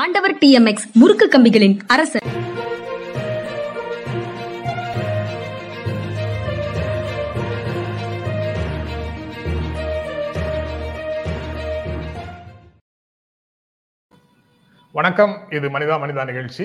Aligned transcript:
ஆண்டவர் 0.00 0.34
டிஎம்எக்ஸ் 0.34 0.84
முறுக்கு 0.92 1.26
கம்பிகளின் 1.26 1.74
அரசர் 1.86 2.24
வணக்கம். 14.92 15.34
இது 15.50 15.68
மனிதா 15.68 15.96
மனிதா 16.04 16.24
நிகழ்ச்சி. 16.24 16.64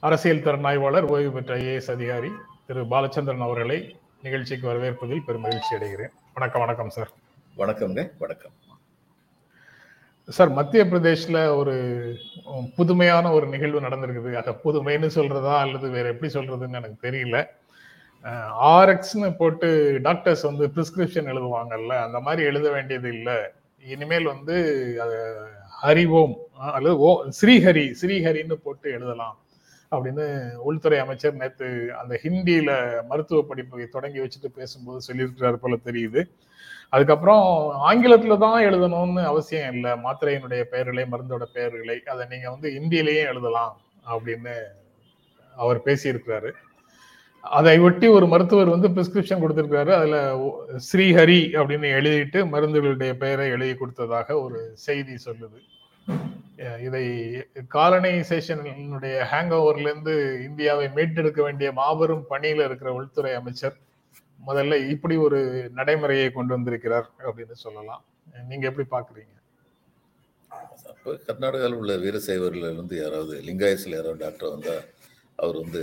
அரசியல் 0.00 0.42
திறனாய்வாளர் 0.42 1.08
ஓய்வு 1.14 1.32
பெற்ற 1.32 1.56
ஐஏஎஸ் 1.56 1.90
அதிகாரி 1.90 2.32
திரு 2.66 2.84
பாலச்சந்திரன் 2.84 3.46
அவர்களை 3.48 3.96
நிகழ்ச்சிக்கு 4.22 4.68
வரவேற்பதில் 4.72 5.24
பெரும் 5.26 5.40
மகிழ்ச்சி 5.40 5.74
அடைகிறேன். 5.74 6.12
வணக்கம் 6.34 6.60
வணக்கம் 6.60 6.90
சார். 6.90 7.12
வணக்கம்ங்க 7.56 8.10
வணக்கம். 8.18 8.52
சார் 10.28 10.50
மத்திய 10.50 10.82
பிரதேஷ்ல 10.84 11.38
ஒரு 11.56 11.74
புதுமையான 12.76 13.32
ஒரு 13.32 13.46
நிகழ்வு 13.46 13.80
நடந்திருக்குது. 13.80 14.32
அதை 14.32 14.52
புதுமைன்னு 14.64 15.08
சொல்றதா 15.14 15.54
அல்லது 15.64 15.86
வேற 15.90 16.08
எப்படி 16.08 16.32
சொல்றதுன்னு 16.32 16.78
எனக்கு 16.80 17.08
தெரியல. 17.08 17.38
ஆர்எக்ஸ்னு 18.74 19.36
போட்டு 19.36 19.68
டாக்டர்ஸ் 20.02 20.42
வந்து 20.42 20.66
பிரிஸ்கிரிப்ஷன் 20.66 21.30
எழுதுவாங்கல்ல 21.32 21.94
அந்த 22.06 22.20
மாதிரி 22.20 22.42
எழுத 22.42 22.70
வேண்டியது 22.70 23.08
இல்லை. 23.08 23.36
இனிமேல் 23.84 24.24
வந்து 24.24 24.56
அது 25.02 25.18
ஹரிவோம் 25.82 26.34
அல்லது 26.74 26.98
ஓ 26.98 27.10
ஸ்ரீஹரி 27.40 27.86
ஸ்ரீஹரின்னு 28.00 28.58
போட்டு 28.66 28.90
எழுதலாம் 28.90 29.36
அப்படின்னு 29.92 30.26
உள்துறை 30.58 30.98
அமைச்சர் 30.98 31.34
நேற்று 31.34 31.68
அந்த 32.00 32.20
ஹிந்தியில 32.24 32.70
மருத்துவ 33.08 33.42
படிப்பை 33.42 33.86
தொடங்கி 33.86 34.20
வச்சுட்டு 34.20 34.50
பேசும்போது 34.54 35.00
சொல்லியிருக்கிறார் 35.08 35.62
போல 35.64 35.76
தெரியுது. 35.84 36.22
அதுக்கப்புறம் 36.92 37.44
ஆங்கிலத்துல 37.88 38.36
தான் 38.44 38.64
எழுதணும்னு 38.68 39.22
அவசியம் 39.30 39.72
இல்லை. 39.74 39.92
மாத்திரையினுடைய 40.06 40.62
பெயர்களை 40.72 41.04
மருந்தோட 41.12 41.44
பெயர்களை 41.56 41.96
அதை 42.12 42.24
நீங்க 42.32 42.48
வந்து 42.54 42.68
இந்தியிலேயே 42.80 43.22
எழுதலாம் 43.32 43.74
அப்படின்னு 44.12 44.54
அவர் 45.56 45.78
பேசியிருக்கிறாரு. 45.86 46.50
அதை 47.44 47.74
ஒட்டி 47.86 48.06
ஒரு 48.16 48.26
மருத்துவர் 48.32 48.74
வந்து 48.74 48.88
பிரிஸ்கிரிப்ஷன் 48.96 49.42
கொடுத்திருக்காரு 49.42 49.92
அதுல 49.98 50.18
ஸ்ரீஹரி 50.88 51.40
அப்படின்னு 51.60 51.88
எழுதிட்டு 51.98 52.40
மருந்துகளுடைய 52.54 53.12
பெயரை 53.22 53.46
எழுதி 53.56 53.74
கொடுத்ததாக 53.74 54.36
ஒரு 54.40 54.60
செய்தி 54.86 55.14
சொல்லுது. 55.26 55.58
இதை 56.86 57.04
காலனைசேஷனுடைய 57.76 59.16
ஹேங் 59.30 59.54
ஓவர்ல 59.58 59.90
இருந்து 59.90 60.14
இந்தியாவை 60.48 60.86
மீட்டெடுக்க 60.96 61.40
வேண்டிய 61.42 61.68
மாபெரும் 61.80 62.24
பணியில 62.30 62.66
இருக்கிற 62.68 62.90
உள்துறை 62.98 63.32
அமைச்சர் 63.40 63.76
முதல்ல 64.46 64.74
இப்படி 64.94 65.14
ஒரு 65.26 65.38
நடைமுறையை 65.78 66.28
கொண்டு 66.38 66.52
வந்திருக்கிறார் 66.56 67.08
அப்படின்னு 67.26 67.56
சொல்லலாம். 67.66 68.02
நீங்க 68.50 68.64
எப்படி 68.70 68.86
பாக்குறீங்க 68.96 69.34
அப்போ 70.90 71.12
கர்நாடகாவில் 71.26 71.78
உள்ள 71.80 71.92
வீரசைவர்கள் 72.02 72.80
வந்து 72.80 72.94
யாராவது 73.02 73.34
லிங்காயஸில் 73.48 73.96
யாராவது 73.96 74.22
டாக்டர் 74.24 74.52
வந்தால் 74.54 74.82
அவர் 75.42 75.56
வந்து 75.64 75.82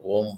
ஓம் 0.00 0.32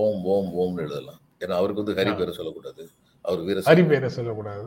ஓம் 0.00 0.22
ஓம் 0.32 0.50
ஓம்னு 0.62 0.84
எழுதலாம். 0.86 1.20
ஏன்னா 1.42 1.58
அவருக்கு 1.60 1.82
வந்து 1.82 1.96
ஹரி 1.98 2.12
பேரை 2.18 2.32
சொல்லக்கூடாது. 2.38 2.84
அவர் 3.24 3.44
வீர 3.48 3.60
ஹரி 3.68 3.84
பேரை 3.90 4.08
சொல்லக்கூடாது. 4.16 4.64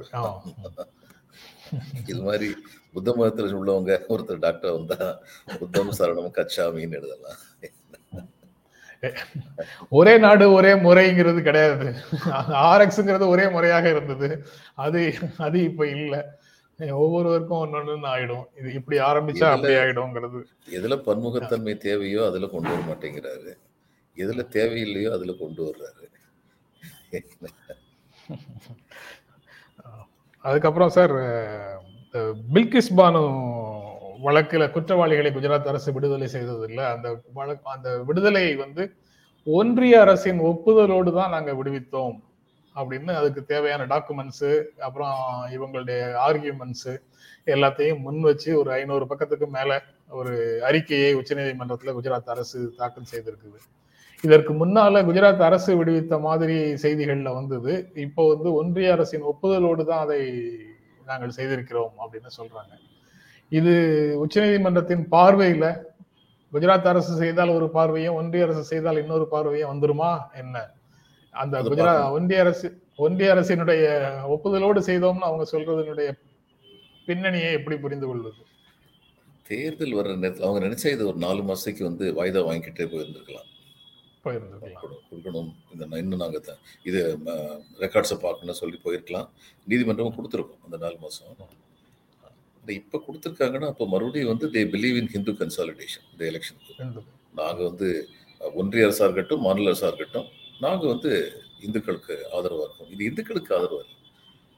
இது 2.11 2.21
மாதிரி 2.27 2.49
புத்த 2.93 3.15
மதத்தில் 3.17 3.59
உள்ளவங்க 3.61 3.93
ஒருத்தர் 4.13 4.45
டாக்டர் 4.45 4.77
வந்தா 4.77 5.07
புத்தம் 5.61 5.91
சரணம் 5.99 6.35
கச்சாமின்னு 6.37 6.99
எழுதலாம். 6.99 7.41
ஒரே 9.89 10.17
நாடு 10.17 10.45
ஒரே 10.51 10.73
முறைங்கிறது 10.73 11.41
கிடையாது. 11.41 11.87
ஆர்எக்ஸ்ங்கிறது 12.69 13.27
ஒரே 13.27 13.49
முறையாக 13.49 13.89
இருந்தது. 13.89 14.29
அது 14.75 15.01
அது 15.37 15.57
இப்ப 15.63 15.87
இல்ல. 15.87 16.15
ஒவ்வொருவருக்கும் 16.79 17.61
ஒன்னொன்னு 17.63 18.09
ஆயிடும். 18.15 18.45
இது 18.59 18.73
இப்படி 18.73 18.97
ஆரம்பிச்சா 18.99 19.47
அப்படி 19.51 19.73
ஆயிடும்ங்கிறது. 19.73 20.39
எதுல 20.71 20.97
பன்முகத்தன்மை 21.07 21.77
தேவையோ 21.77 22.25
அதுல 22.25 22.47
கொண்டு 22.47 22.69
வர 22.69 22.81
மாட்டேங்கிறாரு. 22.89 23.53
எதுல 24.17 24.43
தேவையில்லையோ 24.57 25.09
அதுல 25.11 25.33
கொண்டு 25.39 25.61
வர்றாரு. 25.67 26.05
அதுக்கப்புறம் 30.45 30.89
சார் 30.89 31.13
பில்கிஸ் 32.53 32.91
பானு 32.95 33.21
வழக்கில் 34.25 34.71
குற்றவாளிகளை 34.75 35.29
குஜராத் 35.31 35.69
அரசு 35.71 35.89
விடுதலை 35.95 36.27
செய்ததில்லை. 36.27 36.83
அந்த 36.93 37.07
வழக்கு 37.33 37.69
அந்த 37.75 37.89
விடுதலையை 38.09 38.55
வந்து 38.55 38.83
ஒன்றிய 39.47 39.99
அரசின் 40.05 40.39
ஒப்புதலோடு 40.49 41.11
தான் 41.17 41.33
நாங்கள் 41.35 41.57
விடுவித்தோம் 41.59 42.17
அப்படின்னு 42.75 43.11
அதுக்கு 43.19 43.41
தேவையான 43.51 43.85
டாக்குமெண்ட்ஸு 43.93 44.51
அப்புறம் 44.87 45.15
இவங்களுடைய 45.55 45.99
ஆர்கியூமெண்ட்ஸு 46.27 46.93
எல்லாத்தையும் 47.55 48.01
முன் 48.05 48.21
வச்சு 48.21 48.49
ஒரு 48.59 48.69
ஐநூறு 48.71 49.05
பக்கத்துக்கு 49.07 49.47
மேலே 49.57 49.77
ஒரு 50.19 50.33
அறிக்கையை 50.69 51.11
உச்சநீதிமன்றத்தில் 51.19 51.95
குஜராத் 51.97 52.33
அரசு 52.35 52.59
தாக்கல் 52.77 53.11
செய்திருக்குது. 53.13 53.59
இதற்கு 54.23 54.51
முன்னால 54.53 55.01
குஜராத் 55.09 55.47
அரசு 55.49 55.71
விடுவித்த 55.79 56.19
மாதிரி 56.19 56.57
செய்திகள்ல 56.83 57.33
வந்தது. 57.39 57.73
இப்போ 58.05 58.23
வந்து 58.33 58.51
ஒன்றிய 58.53 58.91
அரசின் 58.97 59.27
ஒப்புதலோடு 59.31 59.85
தான் 59.85 60.03
அதை 60.05 60.21
நாங்கள் 61.05 61.35
செய்திருக்கிறோம் 61.39 61.93
அப்படின்னு 62.03 62.31
சொல்றாங்க. 62.39 62.73
இது 63.51 63.73
உச்சநீதிமன்றத்தின் 64.23 65.03
பார்வையில 65.15 65.65
குஜராத் 66.53 66.89
அரசு 66.91 67.13
செய்தால் 67.21 67.55
ஒரு 67.57 67.67
பார்வையும் 67.69 68.17
ஒன்றிய 68.19 68.45
அரசு 68.47 68.63
செய்தால் 68.63 69.01
இன்னொரு 69.01 69.25
பார்வையும் 69.31 69.71
வந்துருமா? 69.71 70.11
என்ன? 70.41 70.55
அந்த 71.33 71.61
குஜராத். 71.69 72.11
ஒன்றிய 72.17 72.39
அரசு 72.39 72.67
ஒன்றிய 73.05 73.33
அரசினுடைய 73.33 73.83
ஒப்புதலோடு 74.35 74.79
செய்தோம்னு 74.89 75.27
அவங்க 75.29 75.45
சொல்றதனுடைய 75.51 76.09
பின்னணியை 77.07 77.49
எப்படி 77.57 77.75
புரிந்து 77.77 78.07
கொள்வது? 78.07 78.41
தேர்தல் 79.49 79.97
வர்ற 79.97 80.15
நேரத்தில் 80.23 80.47
அவங்க 80.47 80.61
நினைச்சா 80.65 80.89
இது 80.95 81.03
ஒரு 81.07 81.19
நாலு 81.25 81.41
மாசத்துக்கு 81.49 81.83
வந்து 81.89 82.05
வாய்தா 82.17 82.41
வாங்கிக்கிட்டே 82.47 82.87
போயிருந்திருக்கலாம். 82.93 83.47
கொடுக்கணும் 85.11 85.51
இந்த 85.73 85.97
இன்னும் 86.01 86.23
நாங்கள் 86.23 86.57
இது 86.89 87.01
ரெக்கார்ட்ஸை 87.83 88.17
பார்க்கணும்னு 88.23 88.61
சொல்லி 88.61 88.79
போயிருக்கலாம். 88.85 89.29
நீதிமன்றமும் 89.67 90.17
கொடுத்துருக்கோம் 90.17 90.65
அந்த 90.67 90.77
நாலு 90.85 90.97
மாதம் 91.05 91.53
இப்போ 92.79 92.97
கொடுத்துருக்காங்கன்னா 93.05 93.67
அப்போ 93.73 93.85
மறுபடியும் 93.93 94.31
வந்து 94.33 94.47
they 94.55 94.61
believe 94.73 94.97
in 95.01 95.11
Hindu 95.15 95.33
consolidation 95.41 96.05
இந்த 96.11 96.23
எலெக்ஷனுக்கு. 96.31 96.73
நாங்கள் 97.39 97.67
வந்து 97.69 97.89
ஒன்றிய 98.61 98.87
அரசாக 98.87 99.07
இருக்கட்டும் 99.07 99.43
மாநில 99.47 99.71
அரசாக 99.73 99.89
இருக்கட்டும் 99.91 100.27
நாங்கள் 100.65 100.91
வந்து 100.93 101.11
இந்துக்களுக்கு 101.65 102.15
ஆதரவாக 102.35 102.65
இருக்கோம். 102.67 102.91
இது 102.95 103.03
இந்துக்களுக்கு 103.09 103.51
ஆதரவாக 103.57 103.83
இல்லை. 103.85 103.97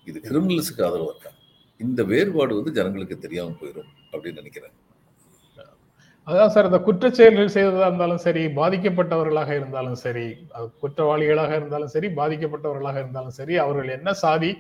இது 0.07 0.19
கிரிமினல்ஸுக்கு 0.27 0.85
ஆதரவாக 0.89 1.13
இருக்காங்க 1.15 1.37
இந்த 1.79 2.01
வேறுபாடு 2.11 2.53
வந்து 2.59 2.71
ஜனங்களுக்கு 2.77 3.17
தெரியாமல் 3.25 3.59
போயிடும் 3.59 3.91
அப்படின்னு 4.13 4.41
நினைக்கிறேன். 4.41 4.75
அதான் 6.27 6.51
சார் 6.53 6.67
இந்த 6.69 6.79
குற்றச்செயல்கள் 6.87 7.53
செய்ததா 7.53 7.85
இருந்தாலும் 7.89 8.23
சரி 8.25 8.41
பாதிக்கப்பட்டவர்களாக 8.57 9.51
இருந்தாலும் 9.59 9.99
சரி 10.03 10.25
குற்றவாளிகளாக 10.81 11.53
இருந்தாலும் 11.59 11.91
சரி 11.93 12.07
பாதிக்கப்பட்டவர்களாக 12.19 12.97
இருந்தாலும் 13.03 13.35
சரி 13.37 13.55
அவர்கள் 13.63 13.95
என்ன 13.95 14.13
சாதி 14.23 14.51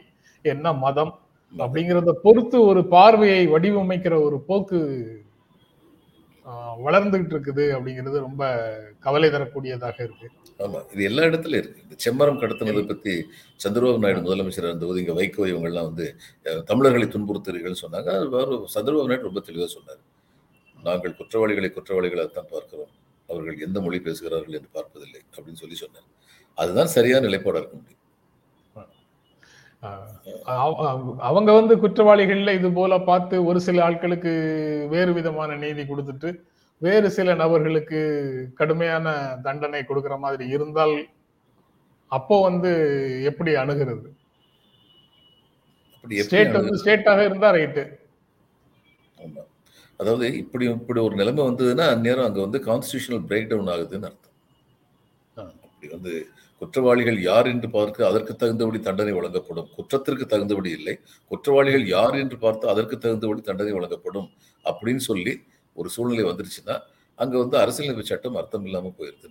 என்ன 0.45 0.73
மதம் 0.85 1.11
அப்படிங்கிறத 1.53 2.11
பொறுத்து 2.25 2.57
ஒரு 2.69 2.81
பார்வையை 2.95 3.41
வடிவமைக்கிற 3.53 4.15
ஒரு 4.27 4.39
போக்கு 4.49 4.79
வளர்ந்துகிட்டு 6.85 7.33
இருக்குது 7.35 7.63
அப்படிங்கிறது 7.75 8.17
ரொம்ப 8.25 8.43
கவலை 9.05 9.27
தரக்கூடியதாக 9.33 9.97
இருக்கு. 10.05 10.27
ஆமா 10.65 10.79
இது 10.93 11.01
எல்லா 11.09 11.23
இடத்துலயும் 11.29 11.61
இருக்கு. 11.63 11.83
இந்த 11.85 11.95
செம்மரம் 12.05 12.39
கடத்தினதை 12.43 12.83
பத்தி 12.91 13.13
சந்திரபாபு 13.63 14.01
நாயுடு 14.03 14.23
முதலமைச்சர் 14.27 14.67
இருந்தபோது 14.69 15.01
இங்க 15.03 15.13
வைகோ 15.19 15.43
இவங்கெல்லாம் 15.51 15.89
வந்து 15.89 16.05
தமிழர்களை 16.71 17.07
துன்புறுத்துறீர்கள் 17.15 17.81
சொன்னாங்க. 17.83 18.09
சந்திரபாபு 18.75 19.11
நாயுடு 19.11 19.29
ரொம்ப 19.29 19.43
தெளிவாக 19.49 19.69
சொன்னார். 19.75 20.01
நாங்கள் 20.87 21.17
குற்றவாளிகளை 21.19 21.69
குற்றவாளிகளாகத்தான் 21.77 22.51
பார்க்கிறோம். 22.55 22.91
அவர்கள் 23.29 23.63
எந்த 23.67 23.77
மொழி 23.85 23.99
பேசுகிறார்கள் 24.07 24.57
என்று 24.59 24.69
பார்ப்பதில்லை 24.77 25.21
அப்படின்னு 25.35 25.61
சொல்லி 25.63 25.77
சொன்னார். 25.83 26.07
அதுதான் 26.57 26.93
சரியான 26.97 27.25
நிலைப்பாடாக 27.27 27.61
இருக்க 27.61 27.75
முடியும். 27.79 27.98
அவங்க 31.27 31.49
வந்து 31.51 31.73
குற்றவாளிகள்ல 31.83 32.53
இது 32.59 32.69
போல 32.71 32.93
பார்த்து 33.09 33.35
ஒரு 33.49 33.59
சில 33.67 33.83
ஆட்களுக்கு 33.85 34.31
வேறு 34.93 35.11
விதமான 35.17 35.55
நீதி 35.55 35.83
கொடுத்துட்டு 35.83 36.29
வேறு 36.81 37.07
சில 37.17 37.29
நபர்களுக்கு 37.35 37.99
கடுமையான 38.59 39.13
தண்டனை 39.45 39.81
கொடுக்கிற 39.85 40.15
மாதிரி 40.17 40.45
இருந்தால் 40.55 40.95
அப்போ 42.11 42.35
வந்து 42.41 42.71
எப்படி 43.31 43.51
அணுகிறது 43.63 44.09
ஸ்டேட் 46.25 46.57
வந்து 46.57 46.79
ஸ்டேட்டாக 46.81 47.21
இருந்தா 47.29 47.49
ரைட்டு. 47.55 47.83
அதாவது 49.99 50.25
இப்படி 50.41 50.65
இப்படி 50.75 50.99
ஒரு 51.07 51.15
நிலைமை 51.15 51.41
வந்ததுன்னா 51.47 51.85
அந்நேரம் 51.93 52.27
அங்க 52.27 52.39
வந்து 52.45 52.59
கான்ஸ்டியூஷனல் 52.67 53.23
பிரேக் 53.29 53.49
டவுன் 53.49 53.71
ஆகுதுன்னு 53.73 54.09
அர்த்தம். 54.09 54.35
அப்படி 55.65 55.89
வந்து 55.95 56.13
குற்றவாளிகள் 56.61 57.19
யார் 57.29 57.47
என்று 57.53 57.67
பார்க்க 57.75 58.07
அதற்கு 58.09 58.33
தகுந்தபடி 58.41 58.79
தண்டனை 58.87 59.13
வழங்கப்படும். 59.17 59.67
குற்றத்திற்கு 59.77 60.25
தகுந்தபடி 60.33 60.71
இல்லை. 60.77 60.95
குற்றவாளிகள் 61.31 61.85
யார் 61.95 62.15
என்று 62.23 62.37
பார்த்து 62.45 62.65
அதற்கு 62.73 62.95
தகுந்தபடி 63.05 63.43
தண்டனை 63.49 63.73
வழங்கப்படும் 63.77 64.29
அப்படின்னு 64.65 65.03
சொல்லி 65.09 65.35
ஒரு 65.75 65.89
சூழ்நிலை 65.95 66.25
வந்துருச்சுன்னா 66.29 66.77
அங்கே 67.19 67.37
வந்து 67.43 67.57
அரசியலமைப்பு 67.63 68.09
சட்டம் 68.09 68.39
அர்த்தம் 68.41 68.65
இல்லாமல் 68.69 68.97
போயிருது. 68.97 69.29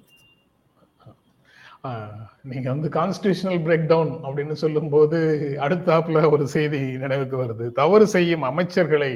நீங்கள் 1.83 2.51
நீங்க 2.51 2.69
வந்து 2.75 2.89
கான்ஸ்டியூஷனல் 2.97 3.61
பிரேக் 3.67 3.89
டவுன் 3.93 4.13
அப்படின்னு 4.27 4.55
சொல்லும்போது 4.63 5.19
அடுத்தாப்புல 5.65 6.23
ஒரு 6.35 6.45
செய்தி 6.55 6.81
நினைவுக்கு 7.05 7.37
வருது. 7.43 7.67
தவறு 7.81 8.07
செய்யும் 8.15 8.47
அமைச்சர்களை 8.51 9.13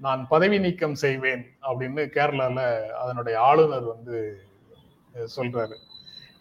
நான் 0.00 0.22
பதவி 0.32 0.56
நீக்கம் 0.64 0.96
செய்வேன் 1.04 1.42
அப்படின்னு 1.68 2.02
கேரளால 2.16 2.58
அதனுடைய 3.02 3.36
ஆளுநர் 3.48 3.86
வந்து 3.94 4.16
சொல்றாரு. 5.36 5.76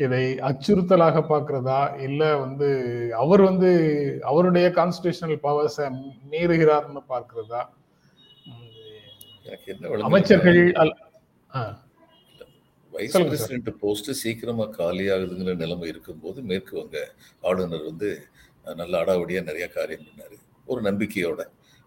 இதை 0.06 0.22
அச்சுறுத்தலாக 0.50 1.22
பார்க்கிறதா? 1.32 1.80
இல்ல 2.08 2.22
வந்து 2.44 2.70
அவர் 3.22 3.44
வந்து 3.50 3.70
அவருடைய 4.32 4.68
கான்ஸ்டியூஷனல் 4.78 5.40
பவர்ஸை 5.48 5.88
மீறுகிறார்னு 6.34 7.04
பார்க்கிறதா? 7.14 7.62
அமைச்சர்கள் 10.10 10.60
வைஸ். 12.94 13.16
பிரசிடென்ட் 13.30 13.70
போஸ்ட் 13.82 14.10
சீக்கிரமா 14.22 14.66
காலி 14.78 15.06
ஆகுதுங்கிற 15.14 15.54
நிலைமை 15.62 15.88
இருக்கும்போது 15.94 16.40
மேற்கு 16.50 16.74
வங்க 16.80 16.98
ஆளுநர் 17.50 17.90
வந்து 17.90 18.10
நல்ல 18.82 18.94
அடாவடியா 19.04 19.42
நிறைய 19.50 19.66
காரியம் 19.78 20.06
பண்ணாரு. 20.08 20.38
ஒரு 20.72 20.82
நம்பிக்கையோட. 20.90 21.42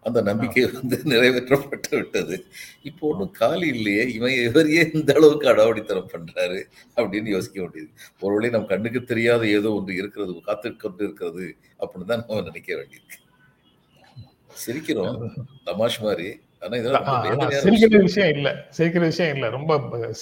அந்த 0.06 0.20
நம்பிக்கை 0.23 0.64
வந்து 0.73 0.97
நிறைவேற்றப்பட்டு 1.05 1.91
விட்டது. 1.93 2.37
இப்போ 2.82 3.08
ஒன்றும் 3.08 3.31
காலி 3.32 3.69
இல்லையே. 3.69 4.05
இவன் 4.11 4.35
இவர் 4.41 4.70
ஏன் 4.70 4.93
இந்த 4.93 5.14
அளவுக்கு 5.14 5.49
அடாவடித்தனம் 5.49 6.12
பண்றாரு 6.12 6.61
அப்படின்னு 6.97 7.29
யோசிக்க 7.29 7.61
வேண்டியது. 7.61 7.91
ஒருவேளை 8.20 8.50
நம் 8.50 8.67
கண்ணுக்கு 8.67 9.05
தெரியாத 9.05 9.49
ஏதோ 9.50 9.73
ஒன்று 9.73 9.94
இருக்கிறது 9.94 10.41
காத்து 10.43 10.76
கொண்டு 10.76 11.05
இருக்கிறது 11.05 11.47
அப்படின்னு 11.81 12.05
தான் 12.05 12.23
நம்ம 12.23 12.43
நினைக்க 12.43 12.75
வேண்டியிருக்கு. 12.75 13.19
சிரிக்கிறோம். 14.56 15.17
தமாஷ் 15.64 16.03
மாதிரி. 16.03 16.29
சிரிக்கிற 17.62 17.99
விஷயம். 18.02 18.31
இல்ல. 18.37 18.49
சிரிக்கிற 18.76 19.00
விஷயம் 19.05 19.35
இல்ல. 19.37 19.49
ரொம்ப 19.50 19.73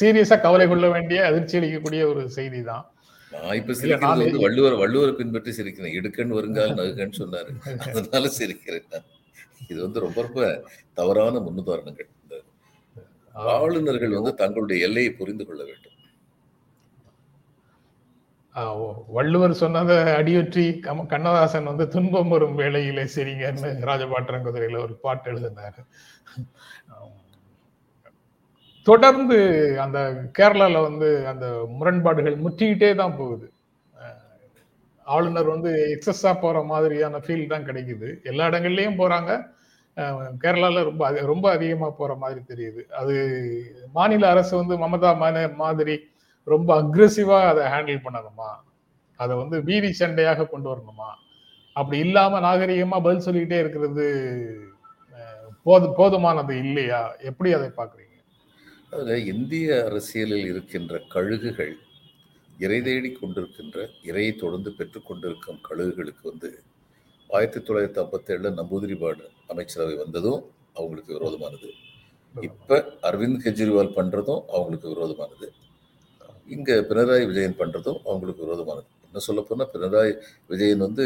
சீரியஸா 0.00 0.40
கவலை 0.40 0.66
கொள்ள 0.68 0.88
வேண்டிய 0.88 1.20
அதிர்ச்சி 1.26 1.58
அளிக்கக்கூடிய 1.58 2.02
ஒரு 2.06 2.22
செய்தி 2.30 2.62
தான். 2.62 2.84
நான் 3.32 3.56
இப்ப 3.56 3.74
சிரிக்கிறது 3.74 4.24
வந்து 4.24 4.38
வள்ளுவர் 4.38 4.74
வள்ளுவரை 4.74 5.12
பின்பற்றி 5.12 5.52
சிரிக்கிறேன். 5.52 5.94
இடுக்கண் 5.94 6.34
வருங்கால் 6.34 6.74
நகுகன்னு 6.74 7.20
சொன்னாரு. 7.22 7.50
அதனால 7.98 8.30
சிரிக்கிறேன். 8.38 8.88
இது 9.68 9.82
வந்து 9.82 10.00
ரொம்ப 10.00 10.22
ரொம்ப 10.22 10.62
தவறான 10.94 11.38
முன்னுதாரணங்கள். 11.38 12.08
இந்த 12.22 12.42
ஆளுநர்கள் 13.32 14.10
வந்து 14.10 14.34
தங்களுடைய 14.34 14.86
எல்லையை 14.86 15.12
புரிந்து 15.12 15.46
கொள்ள 15.46 15.64
வேண்டும். 15.64 15.92
ஓ, 18.54 19.04
வள்ளுவர் 19.08 19.52
சொன்னதை 19.52 19.96
அடியொற்றி 19.96 20.80
கம- 20.82 21.06
கண்ணதாசன் 21.06 21.64
வந்து 21.64 21.88
துன்பம் 21.88 22.28
வரும் 22.28 22.54
வேலையிலே 22.54 23.02
சரிங்கன்னு 23.02 23.76
ராஜபாட்டரங்குதிரையில 23.80 24.78
ஒரு 24.78 24.94
பாட்டு 24.94 25.32
எழுதினாரு. 25.32 25.86
தொடர்ந்து 28.82 29.80
அந்த 29.80 30.28
கேரளாவில் 30.38 30.82
வந்து 30.82 31.26
அந்த 31.26 31.66
முரண்பாடுகள் 31.68 32.40
முற்றிக்கிட்டே 32.40 32.94
தான் 32.94 33.16
போகுது. 33.16 33.52
ஆளுநர் 35.04 35.44
வந்து 35.44 35.98
எக்ஸஸாக 35.98 36.40
போகிற 36.40 36.62
மாதிரியான 36.62 37.18
ஃபீல் 37.18 37.48
தான் 37.48 37.64
கிடைக்குது. 37.64 38.22
எல்லா 38.22 38.46
இடங்கள்லையும் 38.46 38.96
போகிறாங்க 38.96 39.53
கேரளாவில் 39.96 40.84
ரொம்ப 40.84 41.10
ரொம்ப 41.10 41.50
அதிகமாக 41.50 41.90
போகிற 41.90 42.18
மாதிரி 42.18 42.40
தெரியுது. 42.40 42.82
அது 42.82 43.76
மாநில 43.92 44.30
அரசு 44.30 44.56
வந்து 44.56 44.78
மமதா 44.78 45.16
மான- 45.16 45.48
மாதிரி 45.48 46.00
ரொம்ப 46.44 46.82
அக்ரெசிவாக 46.82 47.40
அதை 47.40 47.64
ஹேண்டில் 47.64 47.98
பண்ணணுமா? 47.98 48.54
அதை 49.16 49.36
வந்து 49.36 49.62
வீதி 49.62 49.94
சண்டையாக 49.98 50.46
கொண்டு 50.46 50.76
வரணுமா? 50.76 51.10
அப்படி 51.72 51.98
இல்லாமல் 51.98 52.42
நாகரிகமாக 52.42 53.02
பதில் 53.02 53.20
சொல்லிக்கிட்டே 53.20 53.58
இருக்கிறது 53.58 54.58
போது 55.62 55.86
போதுமானது 55.86 56.50
இல்லையா? 56.50 57.14
எப்படி 57.18 57.52
அதை 57.52 57.68
பார்க்குறீங்க? 57.68 58.02
அதில் 58.90 59.26
இந்திய 59.26 59.84
அரசியலில் 59.84 60.44
இருக்கின்ற 60.44 61.00
கழுகுகள் 61.14 61.72
இறை 62.58 62.82
தேடி 62.82 63.18
கொண்டிருக்கின்ற 63.20 63.88
இறையை 64.04 64.34
தொடர்ந்து 64.34 64.70
பெற்றுக்கொண்டிருக்கும் 64.70 65.60
கழுகுகளுக்கு 65.70 66.22
வந்து 66.22 66.62
ஆயிரத்தி 67.36 67.60
தொள்ளாயிரத்தி 67.66 68.00
ஐம்பத்தி 68.02 68.32
ஏழுல 68.34 68.50
நம்பூதிரிபாடு 68.58 69.24
அமைச்சரவை 69.52 69.94
வந்ததும் 70.02 70.40
அவங்களுக்கு 70.78 71.12
விரோதமானது. 71.18 71.68
இப்ப 72.48 72.78
அரவிந்த் 73.08 73.42
கெஜ்ரிவால் 73.44 73.94
பண்றதும் 73.98 74.42
அவங்களுக்கு 74.54 74.88
விரோதமானது. 74.92 75.46
இங்க 76.54 76.72
பினராயி 76.90 77.24
விஜயன் 77.30 77.58
பண்றதும் 77.60 77.98
அவங்களுக்கு 78.08 78.44
விரோதமானது. 78.44 78.88
என்ன 79.06 79.22
சொல்ல 79.28 79.40
போனா 79.40 79.64
பினராயி 79.74 80.12
விஜயன் 80.52 80.84
வந்து 80.86 81.04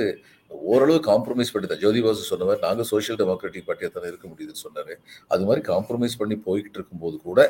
ஓரளவு 0.50 1.00
காம்ப்ரமைஸ் 1.10 1.52
பண்ணி 1.52 1.66
தான் 1.68 1.82
ஜோதி 1.84 2.00
பாசு 2.02 2.28
சொன்ன 2.30 2.44
மாதிரி 2.44 2.62
நாங்க 2.66 2.82
சோஷியல் 2.92 3.18
டெமோக்ராட்டிக் 3.20 3.66
பார்ட்டியா 3.68 3.90
தானே 3.96 4.10
இருக்க 4.12 4.26
முடியுதுன்னு 4.28 4.64
சொன்னாரு. 4.66 4.94
அது 5.32 5.44
மாதிரி 5.44 5.62
காம்ப்ரமைஸ் 5.72 6.18
பண்ணி 6.18 6.36
போய்கிட்டு 6.46 6.78
இருக்கும்போது 6.80 7.16
கூட 7.28 7.40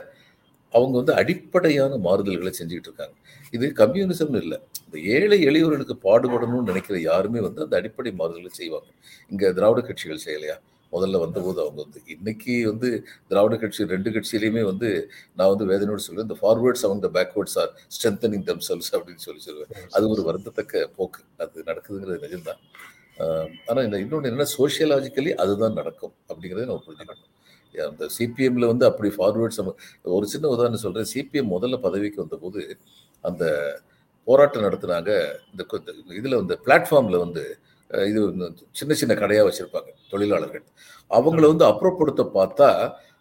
அவங்க 0.72 0.96
வந்து 0.96 1.14
அடிப்படையான 1.14 1.96
மாறுதல்களை 1.96 2.52
செஞ்சுக்கிட்டு 2.58 2.88
இருக்காங்க. 2.88 3.12
இது 3.50 3.72
கம்யூனிசம்னு 3.76 4.36
இல்லை. 4.36 4.60
இந்த 4.84 5.08
ஏழை 5.08 5.44
எளியவர்களுக்கு 5.44 5.92
பாடுபடணும்னு 6.02 6.62
நினைக்கிற 6.62 7.00
யாருமே 7.00 7.40
வந்து 7.40 7.62
அந்த 7.62 7.76
அடிப்படை 7.76 8.14
மாறுதல்களை 8.18 8.46
செய்வாங்க. 8.46 8.86
இங்கே 9.30 9.52
திராவிட 9.52 9.86
கட்சிகள் 9.86 10.20
செய்யலையா? 10.24 10.60
முதல்ல 10.92 11.18
வந்தபோது 11.18 11.60
அவங்க 11.60 11.82
வந்து 11.82 12.00
இன்னைக்கு 12.06 12.62
வந்து 12.66 13.06
திராவிட 13.28 13.56
கட்சி 13.56 13.84
ரெண்டு 13.84 14.10
கட்சியிலையுமே 14.10 14.62
வந்து 14.62 15.10
நான் 15.36 15.56
வந்து 15.56 15.66
வேதனையோடு 15.66 15.98
சொல்லுவேன் 16.10 16.20
இந்த 16.20 16.34
ஃபார்வேர்ட்ஸ் 16.34 16.84
அவங்க 16.84 17.08
the 17.08 17.20
backwards 17.20 17.58
are 17.58 17.72
strengthening 17.88 18.42
themselves 18.58 18.96
அப்படின்னு 18.96 19.14
சொல்லி 19.14 19.42
சொல்லுவேன். 19.46 19.72
அது 19.90 20.08
ஒரு 20.08 20.22
வருந்தத்தக்க 20.22 20.84
போக்கு. 20.96 21.20
அது 21.36 21.62
நடக்குதுங்கிறது 21.66 22.24
நிஜம்தான். 22.26 22.58
ஆஹ் 23.18 23.84
இந்த 23.84 23.98
இன்னொன்று 23.98 24.30
என்ன 24.30 24.44
சோஷியலாஜிக்கலி 24.58 25.34
அதுதான் 25.34 25.72
நடக்கும் 25.72 26.12
அப்படிங்கிறத 26.28 26.64
நம்ம 26.64 26.82
புரிஞ்சுக்கணும். 26.86 27.37
அந்த 27.88 28.04
சிபிஎம்ல 28.16 28.66
வந்து 28.72 28.84
அப்படி 28.90 29.08
ஃபார்வேர்ட்ஸ் 29.16 29.60
ஒரு 30.16 30.26
சின்ன 30.32 30.48
உதாரணம் 30.54 30.84
சொல்றேன். 30.84 31.10
சிபிஎம் 31.14 31.52
முதல்ல 31.54 31.76
பதவிக்கு 31.86 32.22
வந்தபோது 32.24 32.62
அந்த 33.28 33.44
போராட்டம் 34.26 34.64
நடத்துனாங்க. 34.66 35.10
இந்த 35.50 35.62
இதில் 36.20 36.38
இந்த 36.38 36.40
வந்து 36.40 36.56
பிளாட்ஃபார்மில் 36.66 37.22
வந்து 37.24 37.44
இது 38.10 38.20
வந்து 38.28 38.46
சின்ன 38.78 38.92
சின்ன 39.00 39.12
கடையாக 39.20 39.44
வச்சுருப்பாங்க 39.48 39.90
தொழிலாளர்கள். 40.12 40.64
அவங்கள 41.10 41.44
வந்து 41.52 41.64
அப்புறப்படுத்த 41.70 42.22
பார்த்தா 42.38 42.68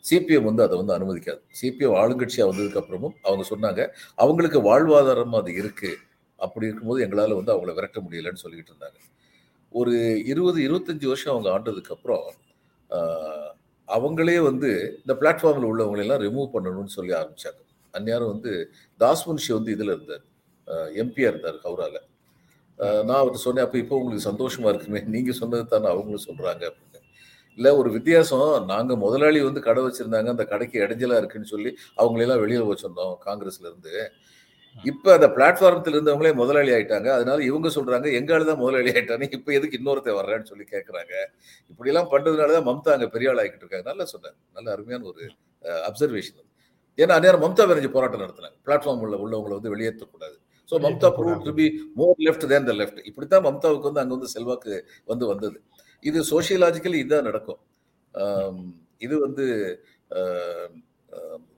சிபிஎம் 0.10 0.48
வந்து 0.50 0.64
அதை 0.66 0.76
வந்து 0.82 0.96
அனுமதிக்காது. 0.98 1.42
சிபிஎம் 1.60 1.96
ஆளுங்கட்சியாக 2.02 2.50
வந்ததுக்கப்புறமும் 2.52 3.16
அவங்க 3.28 3.44
சொன்னாங்க 3.54 3.82
அவங்களுக்கு 4.24 4.60
வாழ்வாதாரம் 4.70 5.38
அது 5.42 5.52
இருக்குது 5.62 6.00
அப்படி 6.40 6.68
இருக்கும்போது 6.70 7.04
எங்களால் 7.06 7.38
வந்து 7.40 7.54
அவங்கள 7.54 7.74
விரட்ட 7.78 8.00
முடியலன்னு 8.06 8.44
சொல்லிக்கிட்டு 8.44 8.74
இருந்தாங்க. 8.74 9.00
ஒரு 9.72 9.94
இருபது 10.32 10.60
இருபத்தஞ்சி 10.68 11.08
வருஷம் 11.12 11.34
அவங்க 11.34 11.50
ஆண்டதுக்கப்புறம் 11.56 12.26
அவங்களே 13.96 14.38
வந்து 14.50 14.70
இந்த 15.02 15.14
பிளாட்ஃபார்மில் 15.22 15.70
உள்ளவங்களெல்லாம் 15.72 16.22
ரிமூவ் 16.28 16.54
பண்ணணும்னு 16.56 16.96
சொல்லி 16.98 17.14
ஆரம்பித்தாங்க 17.22 17.62
அந்நேரம் 17.94 18.32
வந்து 18.34 18.52
தாஸ்முன்ஷி 19.00 19.52
வந்து 19.58 19.72
இதில் 19.76 19.94
இருந்தார். 19.96 20.24
எம்பியாக 21.04 21.32
இருந்தார் 21.32 21.58
ஹவுரால. 21.66 21.98
நான் 23.08 23.22
அவர் 23.24 23.44
சொன்னேன் 23.46 23.66
அப்போ 23.66 23.78
இப்போ 23.84 23.96
உங்களுக்கு 24.00 24.30
சந்தோஷமாக 24.30 24.72
இருக்குமே? 24.74 25.02
நீங்கள் 25.14 25.38
சொன்னது 25.42 25.66
தானே 25.74 25.88
அவங்களும் 25.94 26.26
சொல்கிறாங்க 26.30 26.64
அப்படின்னு. 26.70 27.00
இல்லை 27.58 27.72
ஒரு 27.82 27.90
வித்தியாசம் 27.98 28.50
நாங்கள் 28.72 29.00
முதலாளி 29.04 29.40
வந்து 29.46 29.62
கடை 29.68 29.82
வச்சுருந்தாங்க 29.86 30.30
அந்த 30.36 30.46
கடைக்கு 30.52 30.78
இடைஞ்சலாக 30.86 31.22
இருக்குன்னு 31.22 31.52
சொல்லி 31.54 31.72
அவங்களெல்லாம் 32.02 32.42
வெளியில் 32.44 32.70
வச்சிருந்தோம் 32.72 33.16
காங்கிரஸ்லேருந்து 33.28 33.94
இப்ப 34.84 35.14
அந்த 35.18 35.28
பிளாட்ஃபார்மத்துல 35.36 35.96
இருந்தவங்களே 35.98 36.32
முதலாளி 36.40 36.72
ஆயிட்டாங்க. 36.76 37.10
அதனால 37.18 37.44
இவங்க 37.50 37.68
சொல்றாங்க 37.78 38.08
எங்கால 38.20 38.46
தான் 38.50 38.60
முதலாளி 38.64 38.90
ஆயிட்டானே 38.96 39.28
இப்ப 39.38 39.54
எதுக்கு 39.58 39.78
இன்னொருத்தன் 39.80 40.18
வர்றேன்னு 40.20 40.50
சொல்லி 40.52 40.66
கேக்குறாங்க. 40.74 41.14
இப்படி 41.72 41.92
எல்லாம் 41.94 42.10
பண்றதுனாலதான் 42.14 42.68
மம்தா 42.70 42.94
அங்க 42.98 43.08
பெரிய 43.16 43.32
ஆள் 43.32 43.42
ஆகிட்டு 43.44 43.64
இருக்காங்க. 43.66 43.88
நல்லா 43.92 44.06
சொன்னாங்க 44.14 44.38
நல்ல 44.58 44.68
அருமையான 44.76 45.08
ஒரு 45.12 45.24
அப்சர்வேஷன் 45.90 46.44
ஏன்னா 46.98 47.16
அந்நேரம் 47.18 47.44
மம்தா 47.46 47.64
விரைஞ்சு 47.70 47.90
போராட்டம் 47.96 48.24
நடத்தினாங்க. 48.26 48.58
பிளாட்ஃபார்ம் 48.68 49.02
உள்ள 49.06 49.16
உள்ளவங்களை 49.24 49.56
வந்து 49.58 49.74
வெளியேற்றக்கூடாது. 49.74 50.38
So 50.70 50.76
Mamata 50.86 51.10
prove 51.18 51.44
to 51.48 51.52
be 51.60 51.66
more 52.00 52.18
left 52.28 52.46
than 52.54 52.68
the 52.70 52.74
left 52.82 53.02
இப்படித்தான் 53.10 53.46
மம்தாவுக்கு 53.48 53.90
வந்து 53.90 54.02
அங்க 54.04 54.14
வந்து 54.18 54.34
செல்வாக்கு 54.36 54.74
வந்து 55.12 55.26
வந்தது. 55.32 55.58
இது 56.04 56.20
சோசியலாஜிக்கலி 56.32 57.00
இதுதான் 57.04 57.28
நடக்கும். 57.30 57.60
இது 59.06 59.16
வந்து 59.26 59.46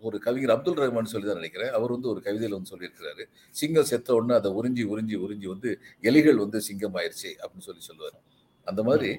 ஒரு 0.07 0.17
கவிஞர் 0.25 0.53
அப்துல் 0.55 0.79
ரஹ்மான் 0.83 1.11
சொல்லி 1.13 1.27
தான் 1.27 1.39
நினைக்கிறேன். 1.41 1.71
அவர் 1.77 1.93
வந்து 1.95 2.09
ஒரு 2.13 2.19
கவிதையில 2.27 2.57
வந்து 2.57 2.71
சொல்லியிருக்கிறாரு. 2.73 3.23
சிங்கம் 3.55 3.89
செத்த 3.91 4.15
உடனே 4.17 4.35
அதை 4.39 4.51
உறிஞ்சி 4.59 4.83
உறிஞ்சி 4.93 5.17
உறிஞ்சி 5.25 5.47
வந்து 5.53 5.71
எலிகள் 6.09 6.41
வந்து 6.43 6.59
சிங்கம் 6.69 6.97
ஆயிருச்சு 7.01 7.31
அப்படின்னு 7.41 7.67
சொல்லி 7.69 7.83
சொல்லுவார். 7.89 8.17
அந்த 8.67 8.81
மாதிரி 8.89 9.11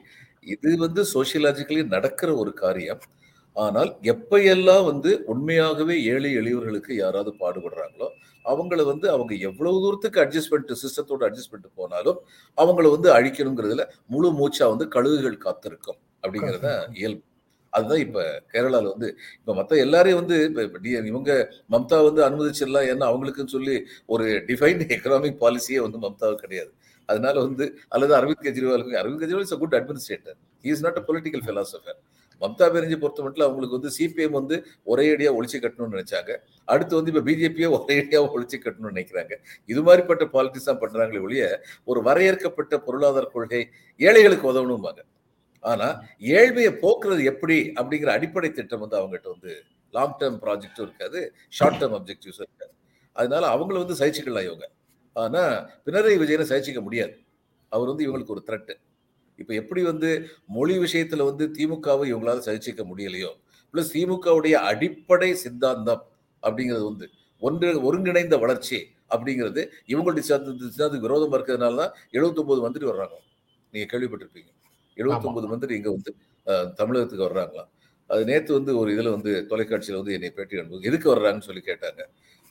இது 0.54 0.70
வந்து 0.84 1.02
சோசியலாஜிக்கலி 1.14 1.82
நடக்கிற 1.96 2.30
ஒரு 2.42 2.52
காரியம். 2.62 3.02
ஆனால் 3.56 3.90
எப்பையெல்லாம் 4.12 4.84
வந்து 4.90 5.10
உண்மையாகவே 5.32 5.94
ஏழை 6.12 6.30
எளியவர்களுக்கு 6.40 6.92
யாராவது 7.02 7.30
பாடுபடுறாங்களோ 7.40 8.08
அவங்கள 8.44 8.82
வந்து 8.90 9.06
அவங்க 9.14 9.32
எவ்வளவு 9.48 9.80
தூரத்துக்கு 9.84 10.22
அட்ஜஸ்ட் 10.24 10.52
பண்ணிட்டு 10.52 10.80
சிஸ்டத்தோட 10.82 11.22
அட்ஜஸ்ட் 11.28 11.52
பண்ணிட்டு 11.52 11.78
போனாலும் 11.80 12.20
அவங்கள 12.58 12.86
வந்து 12.96 13.08
அழிக்கணுங்கிறதுல 13.16 13.84
முழு 14.14 14.30
மூச்சா 14.40 14.68
வந்து 14.74 14.86
கழுகுகள் 14.96 15.44
காத்திருக்கும் 15.46 16.00
அப்படிங்கிறத 16.22 16.70
இயல்பு. 17.00 17.22
அதுதான் 17.72 18.02
இப்போ 18.06 18.22
கேரளாவில் 18.52 18.92
வந்து 18.94 19.08
இப்போ 19.40 19.54
மற்ற 19.60 19.76
எல்லாரையும் 19.84 20.20
வந்து 20.22 20.36
இப்போ 20.48 20.78
இவங்க 21.12 21.32
மம்தா 21.74 21.98
வந்து 22.08 22.22
அனுமதிச்சிடலாம் 22.28 22.88
ஏன்னா 22.92 23.06
அவங்களுக்குன்னு 23.12 23.54
சொல்லி 23.56 23.76
ஒரு 24.14 24.26
டிஃபைன்டு 24.50 24.86
எக்கனாமிக் 24.96 25.40
பாலிசியே 25.44 25.80
வந்து 25.86 26.00
மம்தாவுக்கு 26.06 26.44
கிடையாது. 26.46 26.72
அதனால 27.08 27.36
வந்து 27.46 27.64
அல்லது 27.94 28.12
Arvind 28.18 28.44
கெஜ்ரிவாலுக்கு 28.46 29.00
Arvind 29.02 29.22
Kejriwal 29.22 29.46
is 29.48 29.56
a 29.56 29.60
good 29.62 29.76
administrator 29.78 30.36
is 30.64 30.82
not 30.86 30.98
a 31.00 31.04
political 31.08 31.44
philosopher 31.46 31.98
Mamata 32.42 32.66
Banerjee 32.74 32.96
பொறுத்த 33.00 33.20
மட்டும் 33.24 33.46
அவங்களுக்கு 33.46 33.76
வந்து 33.78 33.90
சிபிஎம் 33.96 34.36
வந்து 34.38 34.56
ஒரே 34.92 35.04
அடியாக 35.14 35.36
ஒழிச்சு 35.38 35.58
கட்டணும்னு 35.64 35.94
நினைச்சாங்க. 35.96 36.30
அடுத்து 36.68 36.94
வந்து 36.98 37.10
இப்போ 37.12 37.22
பிஜேபியே 37.28 37.68
ஒரே 37.76 37.96
அடியாக 38.02 38.34
ஒழிச்சு 38.36 38.58
கட்டணும்னு 38.64 38.92
நினைக்கிறாங்க. 38.94 39.32
இது 39.68 39.80
மாதிரிப்பட்ட 39.88 40.26
பாலிட்டிக்ஸ் 40.34 40.68
தான் 40.70 40.80
பண்ணுறாங்களே 40.82 41.22
ஒழிய 41.26 41.44
ஒரு 41.90 42.02
வரையறுக்கப்பட்ட 42.08 42.76
பொருளாதார 42.86 43.26
கொள்கை 43.34 43.62
ஏழைகளுக்கு 44.00 44.50
உதவணும்பாங்க. 44.52 45.00
ஆனா 45.64 45.88
ஏழ்மையை 46.20 46.72
போக்குறது 46.84 47.22
எப்படி 47.32 47.56
அப்படிங்கிற 47.80 48.10
அடிப்படை 48.16 48.50
திட்டம் 48.52 48.82
வந்து 48.84 48.98
அவங்ககிட்ட 49.00 49.28
வந்து 49.34 49.52
லாங் 49.94 50.16
டேர்ம் 50.20 50.38
ப்ராஜெக்டும் 50.44 50.86
இருக்காது 50.88 51.20
ஷார்ட் 51.48 51.80
டேர்ம் 51.80 51.96
அப்ஜெக்டிவ்ஸும் 51.98 52.46
இருக்காது. 52.48 52.72
அதனால 53.16 53.44
அவங்கள 53.54 53.76
வந்து 53.84 53.96
சகிச்சுக்கலாம் 54.02 54.46
இவங்க. 54.48 54.66
ஆனா 55.16 55.42
பினராயி 55.86 56.18
விஜயனை 56.22 56.46
சகிச்சிக்க 56.52 56.80
முடியாது. 56.80 57.14
அவர் 57.72 57.90
வந்து 57.92 58.04
இவங்களுக்கு 58.06 58.34
ஒரு 58.36 58.44
த்ரெட்டு 58.48 58.74
இப்போ 59.38 59.52
எப்படி 59.54 59.82
வந்து 59.82 60.08
மொழி 60.56 60.74
விஷயத்துல 60.78 61.24
வந்து 61.30 61.44
திமுகவை 61.56 62.06
இவங்களால 62.12 62.42
சகிச்சிக்க 62.48 62.82
முடியலையோ 62.90 63.30
பிளஸ் 63.74 63.92
திமுகவுடைய 63.94 64.54
அடிப்படை 64.70 65.30
சித்தாந்தம் 65.34 66.02
அப்படிங்கிறது 66.42 66.84
வந்து 66.90 67.06
ஒன்று 67.42 67.68
ஒருங்கிணைந்த 67.88 68.36
வளர்ச்சி 68.38 68.78
அப்படிங்கிறது 69.10 69.62
இவங்களுடைய 69.88 70.24
சித்தாந்தத்துக்கு 70.28 71.08
விரோதமாக 71.08 71.38
இருக்கிறதுனால 71.38 71.76
தான் 71.76 71.94
எழுபத்தொம்போது 72.12 72.60
மந்திரி 72.66 72.86
வர்றாங்க. 72.90 73.16
நீங்கள் 73.74 73.90
கேள்விப்பட்டிருப்பீங்க. 73.92 74.50
எழுபத்தொன்பது 75.00 75.48
மந்திரி 75.52 75.74
இங்க 75.80 75.90
வந்து 75.90 76.12
தமிழகத்துக்கு 76.80 77.26
வர்றாங்களாம் 77.28 77.70
அது 78.10 78.22
நேத்து 78.24 78.52
வந்து 78.58 78.72
ஒரு 78.78 78.88
இதுல 78.94 79.10
வந்து 79.16 79.32
தொலைக்காட்சியில 79.50 79.98
வந்து 80.00 80.14
என்னை 80.16 80.30
பேட்டி 80.30 80.60
அனுப்பும் 80.60 80.86
எதுக்கு 80.90 81.08
வர்றாங்கன்னு 81.14 81.46
சொல்லி 81.48 81.62
கேட்டாங்க. 81.66 82.00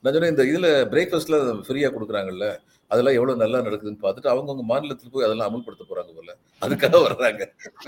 நான் 0.04 0.14
சொன்னேன் 0.16 0.34
இந்த 0.34 0.44
இதுல 0.52 0.68
பிரேக்ஃபாஸ்ட்ல 0.94 1.38
ஃப்ரீயா 1.68 1.90
கொடுக்குறாங்கல்ல 1.96 2.46
அதெல்லாம் 2.92 3.18
எவ்வளவு 3.18 3.42
நல்லா 3.42 3.60
நடக்குதுன்னு 3.66 4.04
பார்த்துட்டு 4.04 4.32
அவங்கவுங்க 4.34 4.64
மாநிலத்துல 4.72 5.12
போய் 5.16 5.28
அதெல்லாம் 5.28 5.50
அமல்படுத்த 5.50 5.86
போறாங்க 5.90 6.12
போல. 6.20 6.32
அதுக்காக 6.62 7.02
வர்றாங்க. 7.08 7.42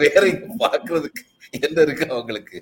வேற 0.04 0.24
பாக்குறதுக்கு 0.64 1.24
என்ன 1.60 1.78
இருக்கு 1.82 2.06
அவங்களுக்கு? 2.16 2.58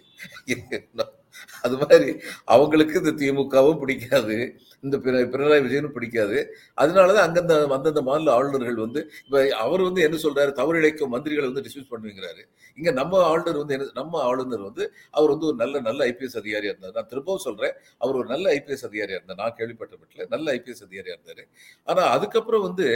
அது 1.62 1.76
மாதிரி 1.82 2.10
அவங்களுக்கு 2.56 2.96
இந்த 3.02 3.14
திமுகவும் 3.22 3.80
பிடிக்காது 3.84 4.38
இந்த 4.86 4.98
பினராயி 5.04 5.62
விஜயனும் 5.66 5.96
பிடிக்காது. 5.96 6.38
அதனாலதான் 6.82 7.26
அந்தந்த 7.28 7.54
அந்தந்த 7.78 8.02
மாநில 8.02 8.34
ஆளுநர்கள் 8.34 8.80
வந்து 8.86 9.02
இப்ப 9.26 9.42
அவர் 9.66 9.82
வந்து 9.88 10.02
என்ன 10.08 10.18
சொல்றாரு? 10.24 10.52
தவறு 10.60 10.80
இழைக்கும் 10.82 11.14
மந்திரிகளை 11.16 11.48
வந்து 11.52 11.64
டிஸ்மிஸ் 11.68 11.92
பண்ணுவீங்கிறாரு 11.94 12.44
இங்க 12.78 12.92
நம்ம 13.00 13.22
ஆளுநர் 13.30 13.60
வந்து 13.62 13.76
என்ன 13.78 13.88
நம்ம 13.94 14.22
ஆளுநர் 14.30 14.64
வந்து 14.68 14.84
அவர் 15.12 15.30
வந்து 15.30 15.48
ஒரு 15.50 15.58
நல்ல 15.64 15.80
நல்ல 15.88 16.00
ஐபிஎஸ் 16.12 16.38
அதிகாரியா 16.42 16.72
இருந்தார். 16.74 16.96
நான் 16.96 17.10
திரும்பவும் 17.14 17.46
சொல்றேன் 17.48 17.76
அவர் 17.98 18.20
ஒரு 18.22 18.28
நல்ல 18.28 18.46
ஐபிஎஸ் 18.58 18.86
அதிகாரியா 18.90 19.18
இருந்தார். 19.20 19.42
நான் 19.44 19.58
கேள்விப்பட்ட 19.58 19.94
வீட்டில் 20.02 20.32
நல்ல 20.36 20.54
ஐபிஎஸ் 20.58 20.86
அதிகாரியா 20.88 21.16
இருந்தாரு. 21.18 21.46
ஆனா 21.88 22.04
அதுக்கப்புறம் 22.18 22.66
வந்து 22.68 22.88